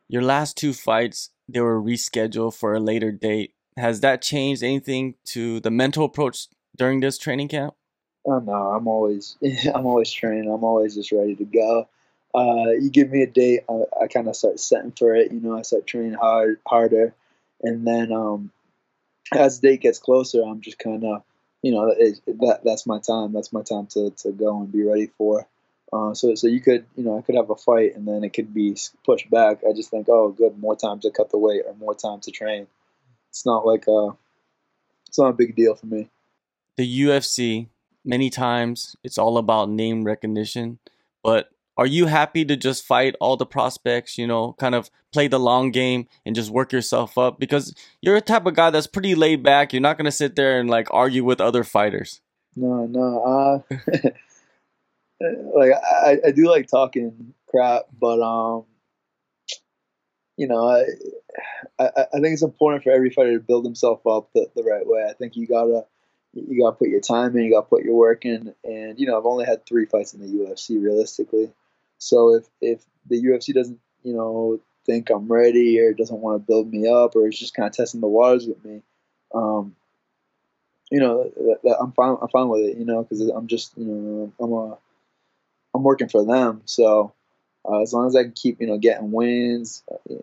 Your 0.07 0.21
last 0.21 0.57
two 0.57 0.73
fights, 0.73 1.29
they 1.47 1.61
were 1.61 1.81
rescheduled 1.81 2.55
for 2.55 2.73
a 2.73 2.79
later 2.79 3.11
date. 3.11 3.53
Has 3.77 4.01
that 4.01 4.21
changed 4.21 4.63
anything 4.63 5.15
to 5.25 5.59
the 5.59 5.71
mental 5.71 6.05
approach 6.05 6.47
during 6.75 6.99
this 6.99 7.17
training 7.17 7.49
camp? 7.49 7.75
Oh 8.25 8.39
no, 8.39 8.53
I'm 8.53 8.87
always 8.87 9.37
I'm 9.73 9.85
always 9.85 10.11
training. 10.11 10.51
I'm 10.51 10.63
always 10.63 10.95
just 10.95 11.11
ready 11.11 11.35
to 11.35 11.45
go. 11.45 11.87
Uh, 12.33 12.71
you 12.79 12.91
give 12.91 13.09
me 13.09 13.23
a 13.23 13.27
date, 13.27 13.61
I, 13.67 14.03
I 14.03 14.07
kind 14.07 14.27
of 14.27 14.35
start 14.35 14.59
setting 14.59 14.91
for 14.91 15.15
it. 15.15 15.31
You 15.31 15.39
know, 15.39 15.57
I 15.57 15.63
start 15.63 15.87
training 15.87 16.13
hard 16.13 16.59
harder, 16.67 17.13
and 17.63 17.87
then 17.87 18.11
um, 18.11 18.51
as 19.33 19.59
the 19.59 19.69
date 19.69 19.81
gets 19.81 19.99
closer, 19.99 20.43
I'm 20.43 20.61
just 20.61 20.79
kind 20.79 21.03
of 21.03 21.23
you 21.61 21.71
know 21.71 21.93
it, 21.97 22.21
that 22.25 22.61
that's 22.63 22.85
my 22.85 22.99
time. 22.99 23.33
That's 23.33 23.51
my 23.53 23.63
time 23.63 23.87
to, 23.87 24.11
to 24.11 24.31
go 24.31 24.59
and 24.61 24.71
be 24.71 24.83
ready 24.83 25.07
for. 25.17 25.47
Uh, 25.91 26.13
so 26.13 26.35
so 26.35 26.47
you 26.47 26.61
could 26.61 26.85
you 26.95 27.03
know 27.03 27.17
I 27.17 27.21
could 27.21 27.35
have 27.35 27.49
a 27.49 27.55
fight 27.55 27.95
and 27.95 28.07
then 28.07 28.23
it 28.23 28.33
could 28.33 28.53
be 28.53 28.77
pushed 29.05 29.29
back. 29.29 29.61
I 29.67 29.73
just 29.73 29.89
think 29.89 30.07
oh 30.09 30.29
good 30.29 30.57
more 30.57 30.75
time 30.75 30.99
to 31.01 31.11
cut 31.11 31.31
the 31.31 31.37
weight 31.37 31.63
or 31.65 31.73
more 31.75 31.95
time 31.95 32.19
to 32.21 32.31
train. 32.31 32.67
It's 33.29 33.45
not 33.45 33.65
like 33.65 33.87
a 33.87 34.09
it's 35.07 35.17
not 35.17 35.29
a 35.29 35.33
big 35.33 35.55
deal 35.55 35.75
for 35.75 35.87
me. 35.87 36.09
The 36.77 37.01
UFC 37.01 37.67
many 38.05 38.29
times 38.29 38.95
it's 39.03 39.17
all 39.17 39.37
about 39.37 39.69
name 39.69 40.03
recognition, 40.03 40.79
but 41.23 41.49
are 41.79 41.87
you 41.87 42.07
happy 42.07 42.43
to 42.43 42.57
just 42.57 42.83
fight 42.83 43.15
all 43.21 43.37
the 43.37 43.45
prospects, 43.45 44.17
you 44.17 44.27
know, 44.27 44.51
kind 44.59 44.75
of 44.75 44.91
play 45.13 45.29
the 45.29 45.39
long 45.39 45.71
game 45.71 46.09
and 46.25 46.35
just 46.35 46.49
work 46.49 46.73
yourself 46.73 47.17
up? 47.17 47.39
Because 47.39 47.73
you're 48.01 48.17
a 48.17 48.21
type 48.21 48.45
of 48.45 48.53
guy 48.53 48.69
that's 48.69 48.85
pretty 48.85 49.15
laid 49.15 49.43
back. 49.43 49.71
You're 49.71 49.81
not 49.81 49.97
going 49.97 50.03
to 50.03 50.11
sit 50.11 50.35
there 50.35 50.59
and 50.59 50.69
like 50.69 50.89
argue 50.91 51.23
with 51.23 51.39
other 51.39 51.63
fighters. 51.63 52.19
No, 52.57 52.85
no. 52.85 53.63
Uh, 53.71 54.09
like 55.55 55.71
I, 56.05 56.17
I 56.27 56.31
do 56.31 56.49
like 56.49 56.67
talking 56.67 57.33
crap, 57.47 57.83
but 57.97 58.21
um, 58.21 58.65
you 60.35 60.49
know, 60.49 60.67
I, 60.67 60.83
I, 61.81 62.07
I 62.13 62.19
think 62.19 62.33
it's 62.33 62.41
important 62.41 62.83
for 62.83 62.91
every 62.91 63.09
fighter 63.09 63.37
to 63.37 63.39
build 63.39 63.63
himself 63.63 64.05
up 64.05 64.31
the, 64.35 64.49
the 64.53 64.63
right 64.63 64.85
way. 64.85 65.07
I 65.09 65.13
think 65.13 65.37
you 65.37 65.47
gotta 65.47 65.85
you 66.33 66.61
gotta 66.61 66.75
put 66.75 66.89
your 66.89 66.99
time 66.99 67.37
in, 67.37 67.45
you 67.45 67.53
gotta 67.53 67.67
put 67.67 67.85
your 67.85 67.95
work 67.95 68.25
in, 68.25 68.53
and 68.65 68.99
you 68.99 69.07
know, 69.07 69.17
I've 69.17 69.25
only 69.25 69.45
had 69.45 69.65
three 69.65 69.85
fights 69.85 70.13
in 70.13 70.19
the 70.19 70.27
UFC 70.27 70.83
realistically. 70.83 71.53
So 71.99 72.35
if 72.35 72.45
if 72.61 72.81
the 73.07 73.21
UFC 73.23 73.53
doesn't 73.53 73.79
you 74.03 74.13
know 74.13 74.59
think 74.85 75.09
I'm 75.09 75.31
ready 75.31 75.79
or 75.79 75.93
doesn't 75.93 76.19
want 76.19 76.41
to 76.41 76.47
build 76.47 76.71
me 76.71 76.89
up 76.89 77.15
or 77.15 77.27
is 77.27 77.37
just 77.37 77.53
kind 77.53 77.67
of 77.67 77.75
testing 77.75 78.01
the 78.01 78.07
waters 78.07 78.47
with 78.47 78.63
me, 78.65 78.81
um, 79.35 79.75
you 80.89 80.99
know, 80.99 81.23
that, 81.23 81.59
that 81.63 81.77
I'm 81.79 81.91
fine. 81.91 82.17
I'm 82.21 82.29
fine 82.29 82.47
with 82.49 82.61
it. 82.61 82.77
You 82.77 82.85
know, 82.85 83.03
because 83.03 83.21
I'm 83.29 83.47
just 83.47 83.77
you 83.77 83.85
know 83.85 84.33
I'm 84.39 84.53
a 84.53 84.77
I'm 85.75 85.83
working 85.83 86.09
for 86.09 86.25
them. 86.25 86.61
So 86.65 87.13
uh, 87.69 87.81
as 87.81 87.93
long 87.93 88.07
as 88.07 88.15
I 88.15 88.23
can 88.23 88.31
keep 88.31 88.59
you 88.59 88.67
know 88.67 88.77
getting 88.77 89.11
wins, 89.11 89.83
uh, 89.91 90.15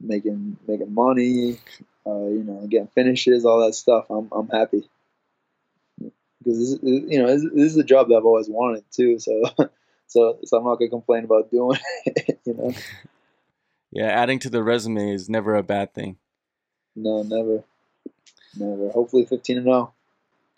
making 0.00 0.58
making 0.68 0.94
money, 0.94 1.58
uh, 2.06 2.26
you 2.26 2.44
know, 2.44 2.66
getting 2.68 2.88
finishes, 2.88 3.44
all 3.44 3.64
that 3.64 3.74
stuff, 3.74 4.06
I'm 4.10 4.28
I'm 4.32 4.48
happy. 4.48 4.88
Because 5.98 6.58
this, 6.58 6.78
you 6.82 7.18
know 7.18 7.26
this, 7.26 7.42
this 7.54 7.72
is 7.72 7.76
a 7.76 7.84
job 7.84 8.08
that 8.08 8.16
I've 8.16 8.24
always 8.24 8.48
wanted 8.48 8.84
too. 8.92 9.18
So 9.18 9.42
so 10.12 10.38
so 10.44 10.58
I'm 10.58 10.64
not 10.64 10.76
gonna 10.76 10.90
complain 10.90 11.24
about 11.24 11.50
doing 11.50 11.78
it. 12.04 12.40
You 12.44 12.54
know. 12.54 12.72
Yeah, 13.90 14.06
adding 14.06 14.38
to 14.40 14.50
the 14.50 14.62
resume 14.62 15.12
is 15.12 15.28
never 15.28 15.54
a 15.54 15.62
bad 15.62 15.92
thing. 15.94 16.16
No, 16.94 17.22
never, 17.22 17.64
never. 18.56 18.90
Hopefully, 18.90 19.24
fifteen 19.26 19.58
and 19.58 19.64
zero. 19.64 19.76
Oh. 19.76 19.92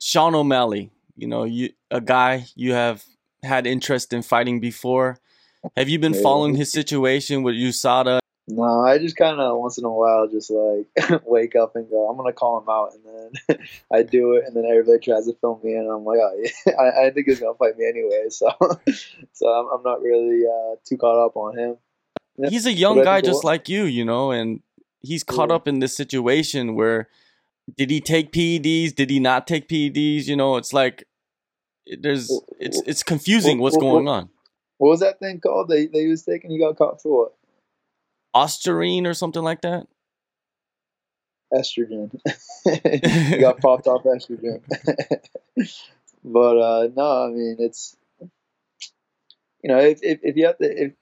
Sean 0.01 0.35
O'Malley, 0.35 0.91
you 1.17 1.27
know, 1.29 1.45
you 1.45 1.71
a 1.91 2.01
guy 2.01 2.47
you 2.55 2.73
have 2.73 3.05
had 3.43 3.67
interest 3.67 4.13
in 4.13 4.23
fighting 4.23 4.61
before. 4.61 5.19
Have 5.77 5.89
you 5.89 5.99
been 5.99 6.15
following 6.15 6.57
his 6.57 6.71
situation 6.71 7.43
with 7.43 7.55
USADA? 7.55 8.19
No, 8.47 8.81
I 8.81 8.99
just 8.99 9.17
kind 9.17 9.41
of 9.41 9.59
once 9.59 9.79
in 9.79 9.85
a 9.85 9.91
while 9.91 10.29
just 10.29 10.51
like 10.51 11.23
wake 11.25 11.57
up 11.57 11.77
and 11.77 11.89
go, 11.89 12.09
I'm 12.09 12.17
gonna 12.17 12.33
call 12.33 12.61
him 12.61 12.69
out, 12.69 12.93
and 12.95 13.33
then 13.49 13.59
I 13.93 14.03
do 14.03 14.35
it, 14.35 14.45
and 14.47 14.55
then 14.55 14.67
everybody 14.67 14.99
tries 14.99 15.27
to 15.27 15.35
film 15.41 15.61
me, 15.65 15.75
and 15.75 15.91
I'm 15.91 16.05
like, 16.05 16.19
oh, 16.21 16.43
yeah. 16.43 16.73
I, 16.79 17.07
I 17.07 17.11
think 17.11 17.27
he's 17.27 17.41
gonna 17.41 17.55
fight 17.55 17.79
me 17.79 17.87
anyway, 17.87 18.27
so 18.29 18.51
so 19.33 19.49
I'm, 19.49 19.79
I'm 19.79 19.83
not 19.83 20.03
really 20.03 20.43
uh, 20.47 20.77
too 20.87 20.99
caught 20.99 21.25
up 21.25 21.37
on 21.37 21.59
him. 21.59 21.77
Yeah. 22.37 22.51
He's 22.51 22.67
a 22.67 22.73
young 22.73 23.03
guy 23.03 23.23
just 23.23 23.45
like 23.45 23.69
you, 23.69 23.85
you 23.85 24.05
know, 24.05 24.31
and 24.31 24.61
he's 25.01 25.25
caught 25.25 25.49
yeah. 25.49 25.57
up 25.57 25.69
in 25.69 25.79
this 25.79 25.97
situation 25.97 26.75
where 26.75 27.09
did 27.77 27.91
he 27.91 28.01
take 28.01 28.33
PEDs? 28.33 28.95
Did 28.95 29.09
he 29.09 29.21
not 29.21 29.47
take 29.47 29.69
PEDs? 29.69 30.27
You 30.27 30.37
know, 30.37 30.57
it's 30.57 30.73
like 30.73 31.05
there's 31.99 32.31
it's 32.59 32.83
it's 32.87 33.03
confusing 33.03 33.59
what's 33.59 33.77
going 33.77 34.07
on. 34.07 34.29
What 34.77 34.91
was 34.91 35.01
that 35.01 35.19
thing 35.19 35.41
called? 35.41 35.69
They 35.69 35.87
they 35.87 36.07
was 36.07 36.25
taking 36.25 36.51
you 36.51 36.61
got 36.61 36.77
caught 36.77 37.01
for 37.01 37.25
what? 37.25 37.35
Ostarine 38.35 39.07
or 39.07 39.15
something 39.15 39.43
like 39.43 39.63
that. 39.63 39.87
Estrogen. 41.53 42.11
got 43.41 43.61
popped 43.61 43.87
off 43.87 44.03
estrogen. 44.05 44.61
but 46.25 46.59
uh, 46.59 46.89
no, 46.97 47.27
I 47.27 47.29
mean 47.29 47.57
it's 47.59 47.97
you 48.21 49.69
know 49.69 49.79
if 49.79 50.01
if, 50.03 50.21
if 50.23 50.37
you 50.37 50.47
have 50.47 50.59
to 50.59 50.85
if 50.85 50.93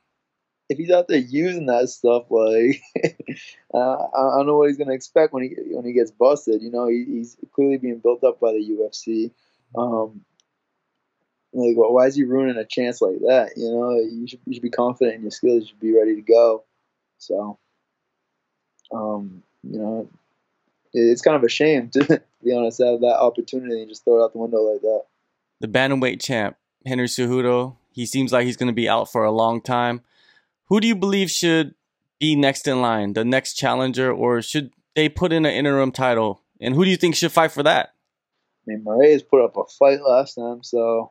if 0.68 0.78
he's 0.78 0.90
out 0.90 1.08
there 1.08 1.18
using 1.18 1.66
that 1.66 1.88
stuff, 1.88 2.24
like 2.30 2.82
uh, 3.74 3.78
I, 3.78 4.36
don't 4.36 4.46
know 4.46 4.56
what 4.58 4.68
he's 4.68 4.78
gonna 4.78 4.94
expect 4.94 5.32
when 5.32 5.44
he 5.44 5.54
when 5.70 5.84
he 5.84 5.92
gets 5.92 6.10
busted. 6.10 6.62
You 6.62 6.70
know, 6.70 6.88
he, 6.88 7.04
he's 7.06 7.36
clearly 7.54 7.78
being 7.78 7.98
built 7.98 8.24
up 8.24 8.40
by 8.40 8.52
the 8.52 8.58
UFC. 8.58 9.30
Um, 9.76 10.22
like, 11.52 11.76
well, 11.76 11.92
why 11.92 12.06
is 12.06 12.14
he 12.14 12.24
ruining 12.24 12.56
a 12.56 12.64
chance 12.64 13.02
like 13.02 13.18
that? 13.20 13.52
You 13.56 13.70
know, 13.70 13.98
you 13.98 14.26
should 14.26 14.40
you 14.46 14.54
should 14.54 14.62
be 14.62 14.70
confident 14.70 15.16
in 15.16 15.22
your 15.22 15.30
skills. 15.30 15.62
You 15.62 15.68
should 15.68 15.80
be 15.80 15.96
ready 15.96 16.16
to 16.16 16.22
go. 16.22 16.64
So, 17.22 17.58
um, 18.92 19.42
you 19.62 19.78
know, 19.78 20.08
it's 20.92 21.22
kind 21.22 21.36
of 21.36 21.44
a 21.44 21.48
shame 21.48 21.88
to 21.92 22.22
be 22.44 22.54
honest 22.54 22.78
to 22.78 22.86
have 22.86 23.00
that 23.00 23.18
opportunity 23.18 23.80
and 23.80 23.88
just 23.88 24.04
throw 24.04 24.20
it 24.20 24.24
out 24.24 24.32
the 24.32 24.38
window 24.38 24.58
like 24.58 24.82
that. 24.82 25.04
The 25.60 25.68
bantamweight 25.68 26.20
champ 26.20 26.56
Henry 26.86 27.06
Cejudo. 27.06 27.76
He 27.92 28.06
seems 28.06 28.32
like 28.32 28.46
he's 28.46 28.56
going 28.56 28.68
to 28.68 28.72
be 28.72 28.88
out 28.88 29.10
for 29.10 29.24
a 29.24 29.30
long 29.30 29.60
time. 29.60 30.02
Who 30.66 30.80
do 30.80 30.88
you 30.88 30.94
believe 30.94 31.30
should 31.30 31.74
be 32.18 32.34
next 32.36 32.66
in 32.66 32.80
line, 32.80 33.12
the 33.12 33.24
next 33.24 33.54
challenger, 33.54 34.10
or 34.12 34.40
should 34.42 34.72
they 34.94 35.08
put 35.08 35.32
in 35.32 35.44
an 35.44 35.52
interim 35.52 35.92
title? 35.92 36.40
And 36.60 36.74
who 36.74 36.84
do 36.84 36.90
you 36.90 36.96
think 36.96 37.14
should 37.14 37.32
fight 37.32 37.52
for 37.52 37.62
that? 37.62 37.94
I 38.66 38.70
mean, 38.70 38.84
Moraes 38.84 39.28
put 39.28 39.44
up 39.44 39.56
a 39.56 39.64
fight 39.64 40.00
last 40.02 40.34
time, 40.34 40.62
so 40.62 41.10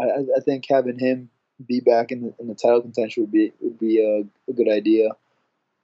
I, 0.00 0.20
I 0.36 0.40
think 0.44 0.64
having 0.68 0.98
him 0.98 1.28
be 1.64 1.80
back 1.80 2.10
in 2.10 2.22
the, 2.22 2.34
in 2.38 2.48
the 2.48 2.54
title 2.54 2.80
contention 2.80 3.24
would 3.24 3.32
be 3.32 3.52
would 3.60 3.78
be 3.78 4.00
a, 4.00 4.50
a 4.50 4.54
good 4.54 4.68
idea. 4.68 5.10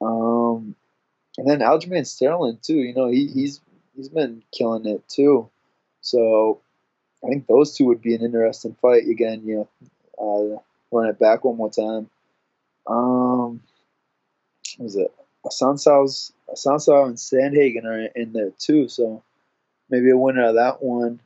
Um, 0.01 0.75
and 1.37 1.49
then 1.49 1.61
Aljamain 1.61 2.07
Sterling 2.07 2.59
too. 2.63 2.79
You 2.79 2.95
know, 2.95 3.09
he, 3.09 3.27
he's 3.27 3.61
he's 3.97 4.09
been 4.09 4.43
killing 4.53 4.87
it 4.87 5.09
too. 5.09 5.49
So 6.01 6.61
I 7.25 7.29
think 7.29 7.47
those 7.47 7.77
two 7.77 7.87
would 7.87 8.03
be 8.03 8.15
an 8.15 8.23
interesting 8.23 8.77
fight. 8.81 9.09
Again, 9.09 9.43
you 9.45 9.69
know, 10.19 10.61
uh, 10.93 10.97
run 10.97 11.09
it 11.09 11.19
back 11.19 11.45
one 11.45 11.57
more 11.57 11.71
time. 11.71 12.09
Um, 12.87 13.63
what 14.77 14.85
was 14.85 14.97
it? 14.97 15.13
Assunção 15.45 17.07
and 17.07 17.17
Sandhagen 17.17 17.85
are 17.85 18.07
in 18.15 18.33
there 18.33 18.53
too. 18.59 18.89
So 18.89 19.23
maybe 19.89 20.11
a 20.11 20.17
winner 20.17 20.49
of 20.49 20.55
that 20.57 20.83
one 20.83 21.21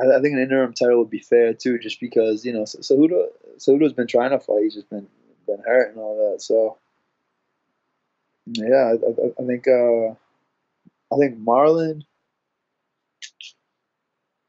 I, 0.00 0.16
I 0.16 0.20
think 0.20 0.34
an 0.34 0.40
interim 0.42 0.72
title 0.72 0.98
would 0.98 1.10
be 1.10 1.20
fair 1.20 1.54
too, 1.54 1.78
just 1.78 2.00
because 2.00 2.44
you 2.44 2.52
know 2.52 2.62
Cejudo 2.62 3.26
Cejudo's 3.58 3.92
been 3.92 4.06
trying 4.06 4.30
to 4.30 4.38
fight, 4.38 4.62
he's 4.62 4.74
just 4.74 4.90
been 4.90 5.06
been 5.46 5.62
hurt 5.64 5.90
and 5.90 5.98
all 5.98 6.32
that. 6.32 6.42
So 6.42 6.78
yeah, 8.46 8.94
I, 8.94 9.42
I, 9.42 9.46
think 9.46 9.68
uh, 9.68 10.14
I 11.12 11.18
think 11.18 11.38
Marlon, 11.38 12.02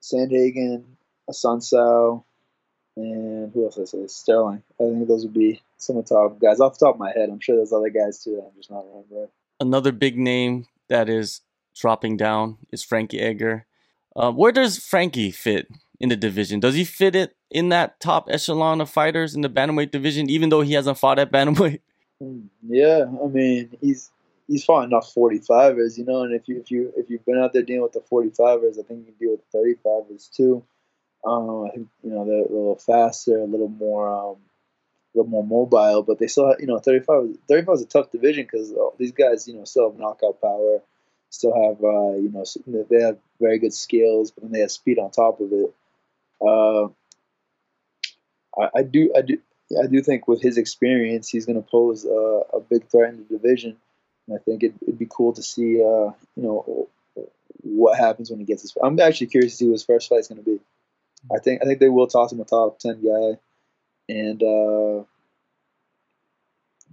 Sandhagen, 0.01 0.83
Assunção, 1.29 2.24
and 2.95 3.51
who 3.53 3.65
else 3.65 3.77
I 3.79 3.86
say 3.86 4.07
Sterling. 4.07 4.63
I 4.79 4.83
think 4.83 5.07
those 5.07 5.24
would 5.24 5.33
be 5.33 5.62
some 5.77 5.98
of 5.98 6.07
the 6.07 6.15
top 6.15 6.39
guys 6.39 6.60
off 6.60 6.77
the 6.77 6.86
top 6.86 6.95
of 6.95 7.00
my 7.00 7.12
head. 7.12 7.29
I'm 7.29 7.39
sure 7.39 7.55
there's 7.55 7.74
other 7.74 7.89
guys 7.89 8.24
too 8.24 8.36
that 8.36 8.43
I'm 8.43 8.55
just 8.55 8.71
not 8.71 8.86
remembering. 8.88 9.29
Another 9.60 9.91
big 9.91 10.17
name 10.17 10.67
that 10.89 11.10
is 11.10 11.41
dropping 11.75 12.17
down 12.17 12.57
is 12.71 12.83
Frankie 12.83 13.19
Edgar. 13.19 13.65
Uh, 14.15 14.31
where 14.31 14.51
does 14.51 14.77
Frankie 14.77 15.31
fit 15.31 15.67
in 16.00 16.10
the 16.10 16.17
division? 16.17 16.60
Does 16.60 16.75
he 16.75 16.83
fit 16.83 17.15
it 17.15 17.36
in 17.50 17.69
that 17.69 18.00
top 18.00 18.27
echelon 18.29 18.81
of 18.81 18.89
fighters 18.89 19.36
in 19.36 19.41
the 19.41 19.50
bantamweight 19.50 19.91
division, 19.91 20.29
even 20.29 20.50
though 20.50 20.62
he 20.62 20.74
hasn't 20.74 20.98
fought 20.98 21.19
at 21.19 21.31
bantamweight? 21.31 21.79
Yeah, 22.68 23.06
I 23.24 23.28
mean 23.28 23.78
he's 23.82 24.12
he's 24.48 24.63
fought 24.63 24.84
enough 24.86 25.13
45ers, 25.13 25.98
you 25.98 26.06
know, 26.06 26.24
and 26.24 26.34
if 26.34 26.48
you 26.48 26.60
if 26.60 26.70
you 26.72 26.94
if 26.96 27.10
you've 27.10 27.25
been 27.25 27.40
out 27.40 27.54
there 27.54 27.63
dealing 27.63 27.82
with 27.84 27.94
the 27.94 28.01
45ers, 28.01 28.80
I 28.80 28.84
think 28.84 29.00
you 29.00 29.06
can 29.06 29.16
deal 29.20 29.32
with 29.32 29.51
the 29.51 29.78
35ers 29.86 30.32
too. 30.32 30.63
Um, 31.25 31.66
I 31.66 31.70
think 31.72 31.88
you 32.04 32.12
know 32.12 32.25
they're 32.25 32.40
a 32.40 32.42
little 32.42 32.75
faster, 32.75 33.40
a 33.40 33.46
little 33.46 33.70
more 33.70 34.08
um, 34.08 34.38
a 35.16 35.18
little 35.20 35.32
more 35.32 35.46
mobile, 35.46 36.04
but 36.04 36.20
they 36.20 36.28
still 36.28 36.50
have, 36.50 36.60
you 36.60 36.68
know 36.68 36.80
35 36.80 37.38
35 37.48 37.75
is 37.75 37.82
a 37.82 37.86
tough 37.86 38.12
division 38.12 38.44
because 38.44 38.74
these 38.98 39.12
guys 39.12 39.48
you 39.48 39.56
know 39.56 39.66
still 39.66 39.90
have 39.90 40.00
knockout 40.00 40.42
power 40.42 40.80
still 41.30 41.54
have 41.56 41.84
uh, 41.84 42.16
you 42.18 42.30
know 42.32 42.46
they 42.90 43.01
have 43.01 43.18
very 43.40 43.58
good 43.58 43.74
skills, 43.74 44.32
but 44.32 44.44
then 44.44 44.51
they 44.51 44.60
have 44.60 44.72
speed 44.72 45.00
on 45.00 45.10
top 45.12 45.40
of 45.40 45.51
it. 45.51 45.74
Uh, 46.42 46.86
I, 48.60 48.80
I, 48.80 48.84
do 48.84 49.13
I 49.16 49.22
do 49.22 49.40
yeah, 49.72 49.84
I 49.84 49.88
do 49.88 50.01
think 50.01 50.28
with 50.28 50.42
his 50.42 50.58
experience, 50.58 51.30
he's 51.30 51.46
going 51.46 51.62
to 51.62 51.68
pose 51.68 52.06
a, 52.06 52.42
a, 52.54 52.60
big 52.60 52.88
threat 52.90 53.13
in 53.13 53.18
the 53.18 53.38
division. 53.38 53.78
And 54.28 54.38
I 54.38 54.42
think 54.44 54.63
it, 54.63 54.74
would 54.86 55.00
be 55.00 55.08
cool 55.10 55.32
to 55.34 55.42
see, 55.42 55.82
uh, 55.82 56.12
you 56.36 56.44
know, 56.44 56.90
what 57.63 57.98
happens 57.98 58.30
when 58.30 58.40
he 58.40 58.46
gets 58.46 58.63
his. 58.63 58.74
I'm 58.84 59.00
actually 59.00 59.28
curious 59.28 59.54
to 59.54 59.58
see 59.58 59.66
what 59.66 59.74
his 59.74 59.86
first 59.86 60.10
fight 60.10 60.20
is 60.20 60.28
going 60.28 60.44
to 60.44 60.50
be. 60.50 60.60
I 61.34 61.40
think 61.40 61.62
I 61.62 61.66
think 61.66 61.80
they 61.80 61.90
will 61.90 62.08
toss 62.08 62.32
him 62.32 62.42
a 62.42 62.46
top 62.46 62.80
ten 62.80 63.01
guy, 63.01 63.38
and 64.10 64.42
uh, 64.44 65.04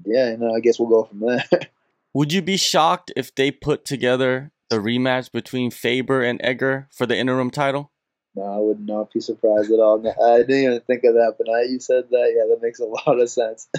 yeah, 0.04 0.28
and 0.28 0.44
I 0.44 0.60
guess 0.60 0.78
we'll 0.78 0.88
go 0.88 1.04
from 1.04 1.20
there. 1.20 1.44
Would 2.14 2.32
you 2.32 2.42
be 2.42 2.56
shocked 2.56 3.12
if 3.16 3.34
they 3.34 3.50
put 3.50 3.84
together 3.84 4.52
the 4.70 4.76
rematch 4.76 5.32
between 5.32 5.70
Faber 5.70 6.22
and 6.22 6.40
Edgar 6.44 6.88
for 6.92 7.06
the 7.06 7.16
interim 7.16 7.50
title? 7.50 7.90
No, 8.34 8.42
I 8.42 8.58
would 8.58 8.86
not 8.86 9.12
be 9.12 9.20
surprised 9.20 9.70
at 9.72 9.80
all. 9.80 9.98
I 10.06 10.38
didn't 10.38 10.62
even 10.62 10.80
think 10.80 11.04
of 11.04 11.14
that, 11.14 11.34
but 11.38 11.46
now 11.48 11.60
you 11.60 11.80
said 11.80 12.04
that, 12.10 12.32
yeah, 12.36 12.44
that 12.48 12.62
makes 12.62 12.78
a 12.78 12.84
lot 12.84 13.20
of 13.20 13.28
sense. 13.28 13.68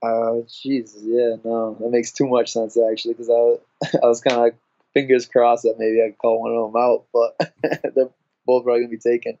Oh, 0.00 0.40
uh, 0.40 0.46
Jesus, 0.62 1.02
yeah, 1.04 1.34
no, 1.44 1.76
that 1.80 1.90
makes 1.90 2.12
too 2.12 2.28
much 2.28 2.52
sense 2.52 2.78
actually, 2.78 3.14
because 3.14 3.28
I 3.30 3.32
was, 3.32 3.60
I 3.82 4.06
was 4.06 4.20
kind 4.20 4.36
of 4.36 4.42
like 4.42 4.56
fingers 4.94 5.26
crossed 5.26 5.64
that 5.64 5.76
maybe 5.78 6.00
I 6.00 6.10
could 6.10 6.18
call 6.18 6.40
one 6.40 6.54
of 6.54 6.72
them 6.72 6.80
out, 6.80 7.06
but 7.12 7.92
they're 7.94 8.10
both 8.46 8.64
probably 8.64 8.82
gonna 8.82 8.90
be 8.90 8.98
taken. 8.98 9.38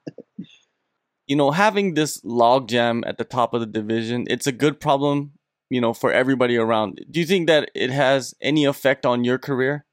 You 1.28 1.36
know, 1.36 1.52
having 1.52 1.94
this 1.94 2.20
logjam 2.22 3.04
at 3.06 3.18
the 3.18 3.24
top 3.24 3.54
of 3.54 3.60
the 3.60 3.66
division, 3.66 4.26
it's 4.28 4.48
a 4.48 4.52
good 4.52 4.80
problem, 4.80 5.32
you 5.70 5.80
know, 5.80 5.92
for 5.94 6.12
everybody 6.12 6.56
around. 6.56 7.04
Do 7.08 7.20
you 7.20 7.26
think 7.26 7.46
that 7.46 7.70
it 7.74 7.90
has 7.90 8.34
any 8.40 8.64
effect 8.64 9.06
on 9.06 9.22
your 9.22 9.38
career? 9.38 9.84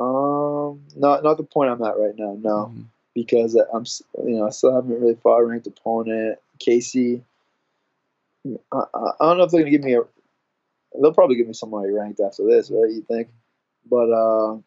Um, 0.00 0.82
not 0.96 1.22
not 1.22 1.36
the 1.36 1.44
point 1.44 1.70
I'm 1.70 1.82
at 1.82 1.96
right 1.96 2.14
now, 2.16 2.36
no. 2.40 2.72
Mm-hmm 2.72 2.82
because 3.18 3.56
I'm, 3.74 3.84
you 4.24 4.36
know, 4.36 4.46
I 4.46 4.50
still 4.50 4.72
haven't 4.72 5.00
really 5.00 5.16
fought 5.16 5.40
a 5.40 5.44
ranked 5.44 5.66
opponent. 5.66 6.38
Casey, 6.60 7.24
I, 8.72 8.82
I, 8.94 9.12
don't 9.20 9.38
know 9.38 9.44
if 9.44 9.50
they're 9.50 9.62
gonna 9.62 9.72
give 9.72 9.82
me 9.82 9.94
a. 9.94 10.02
They'll 11.00 11.12
probably 11.12 11.34
give 11.34 11.48
me 11.48 11.52
somebody 11.52 11.90
ranked 11.90 12.20
after 12.20 12.44
this, 12.46 12.70
right? 12.70 12.92
You 12.92 13.02
think? 13.02 13.28
But 13.90 14.12
uh, 14.12 14.58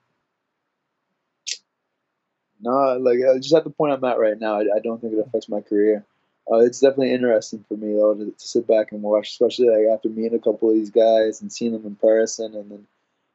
no, 2.61 2.97
like 2.97 3.19
just 3.41 3.55
at 3.55 3.63
the 3.63 3.69
point 3.69 3.93
I'm 3.93 4.03
at 4.03 4.19
right 4.19 4.37
now, 4.37 4.59
I, 4.59 4.63
I 4.75 4.79
don't 4.83 4.99
think 4.99 5.13
it 5.13 5.25
affects 5.25 5.47
my 5.47 5.61
career. 5.61 6.05
Uh, 6.51 6.57
it's 6.57 6.81
definitely 6.81 7.13
interesting 7.13 7.63
for 7.69 7.77
me 7.77 7.93
though 7.93 8.15
to, 8.15 8.25
to, 8.25 8.47
sit 8.47 8.67
back 8.67 8.91
and 8.91 9.01
watch, 9.01 9.29
especially 9.29 9.69
like 9.69 9.93
after 9.93 10.09
meeting 10.09 10.37
a 10.37 10.39
couple 10.39 10.69
of 10.69 10.75
these 10.75 10.89
guys 10.89 11.41
and 11.41 11.53
seeing 11.53 11.71
them 11.71 11.85
in 11.85 11.95
person, 11.95 12.53
and 12.53 12.69
then 12.69 12.85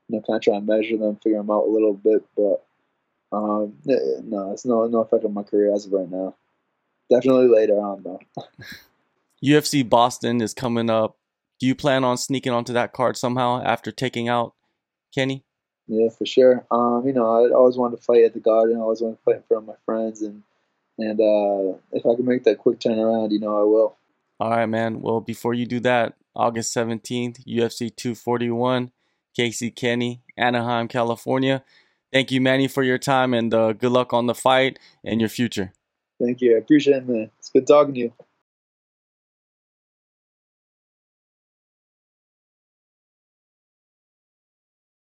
you 0.09 0.17
know 0.17 0.23
kind 0.27 0.37
of 0.37 0.43
try 0.43 0.57
and 0.57 0.67
measure 0.67 0.99
them, 0.99 1.17
figure 1.17 1.39
them 1.39 1.51
out 1.51 1.67
a 1.67 1.71
little 1.71 1.95
bit. 1.95 2.23
But 2.37 2.66
um, 3.37 3.75
no, 3.85 4.52
it's 4.52 4.64
no 4.64 4.87
no 4.87 5.00
effect 5.00 5.25
on 5.25 5.35
my 5.35 5.43
career 5.43 5.75
as 5.75 5.87
of 5.87 5.93
right 5.93 6.11
now. 6.11 6.35
Definitely 7.11 7.49
later 7.49 7.75
on 7.75 8.02
though. 8.02 8.21
UFC 9.45 9.88
Boston 9.88 10.40
is 10.40 10.55
coming 10.55 10.88
up. 10.90 11.16
Do 11.61 11.66
you 11.66 11.75
plan 11.75 12.05
on 12.05 12.16
sneaking 12.16 12.52
onto 12.52 12.73
that 12.73 12.93
card 12.93 13.16
somehow 13.16 13.62
after 13.62 13.90
taking 13.90 14.28
out 14.28 14.55
Kenny? 15.14 15.45
Yeah, 15.87 16.09
for 16.09 16.26
sure. 16.26 16.66
Um, 16.71 17.07
you 17.07 17.12
know, 17.12 17.26
I 17.26 17.55
always 17.55 17.76
wanted 17.76 17.97
to 17.97 18.02
fight 18.02 18.25
at 18.25 18.35
the 18.35 18.40
Garden. 18.40 18.76
I 18.76 18.81
always 18.81 19.00
wanted 19.00 19.16
to 19.16 19.23
fight 19.23 19.37
in 19.37 19.43
front 19.43 19.64
of 19.64 19.69
my 19.69 19.75
friends, 19.85 20.23
and 20.23 20.43
and 20.99 21.21
uh, 21.21 21.78
if 21.93 22.05
I 22.07 22.14
can 22.16 22.25
make 22.25 22.45
that 22.45 22.59
quick 22.59 22.81
turnaround, 22.81 23.31
you 23.31 23.38
know, 23.38 23.59
I 23.59 23.62
will. 23.62 23.97
All 24.40 24.50
right, 24.50 24.66
man. 24.66 25.00
Well, 25.00 25.21
before 25.21 25.55
you 25.55 25.66
do 25.66 25.81
that, 25.81 26.14
August 26.35 26.73
seventeenth, 26.73 27.45
UFC 27.47 27.95
two 27.95 28.14
forty 28.14 28.50
one, 28.50 28.90
Casey 29.35 29.71
Kenny, 29.71 30.23
Anaheim, 30.37 30.88
California. 30.88 31.62
Thank 32.17 32.31
you, 32.31 32.41
Manny, 32.41 32.67
for 32.67 32.83
your 32.83 32.97
time 32.97 33.35
and 33.35 33.53
uh, 33.53 33.75
good 33.75 33.93
luck 33.93 34.15
on 34.15 34.25
the 34.25 34.35
fight 34.35 34.79
and 35.05 35.21
your 35.21 35.29
future. 35.29 35.75
Thank 36.19 36.41
you. 36.41 36.57
I 36.57 36.61
appreciate 36.61 36.97
it, 36.97 37.07
man. 37.07 37.31
It's 37.39 37.51
good 37.51 37.67
talking 37.67 37.93
to 37.93 38.01
you. 38.01 38.13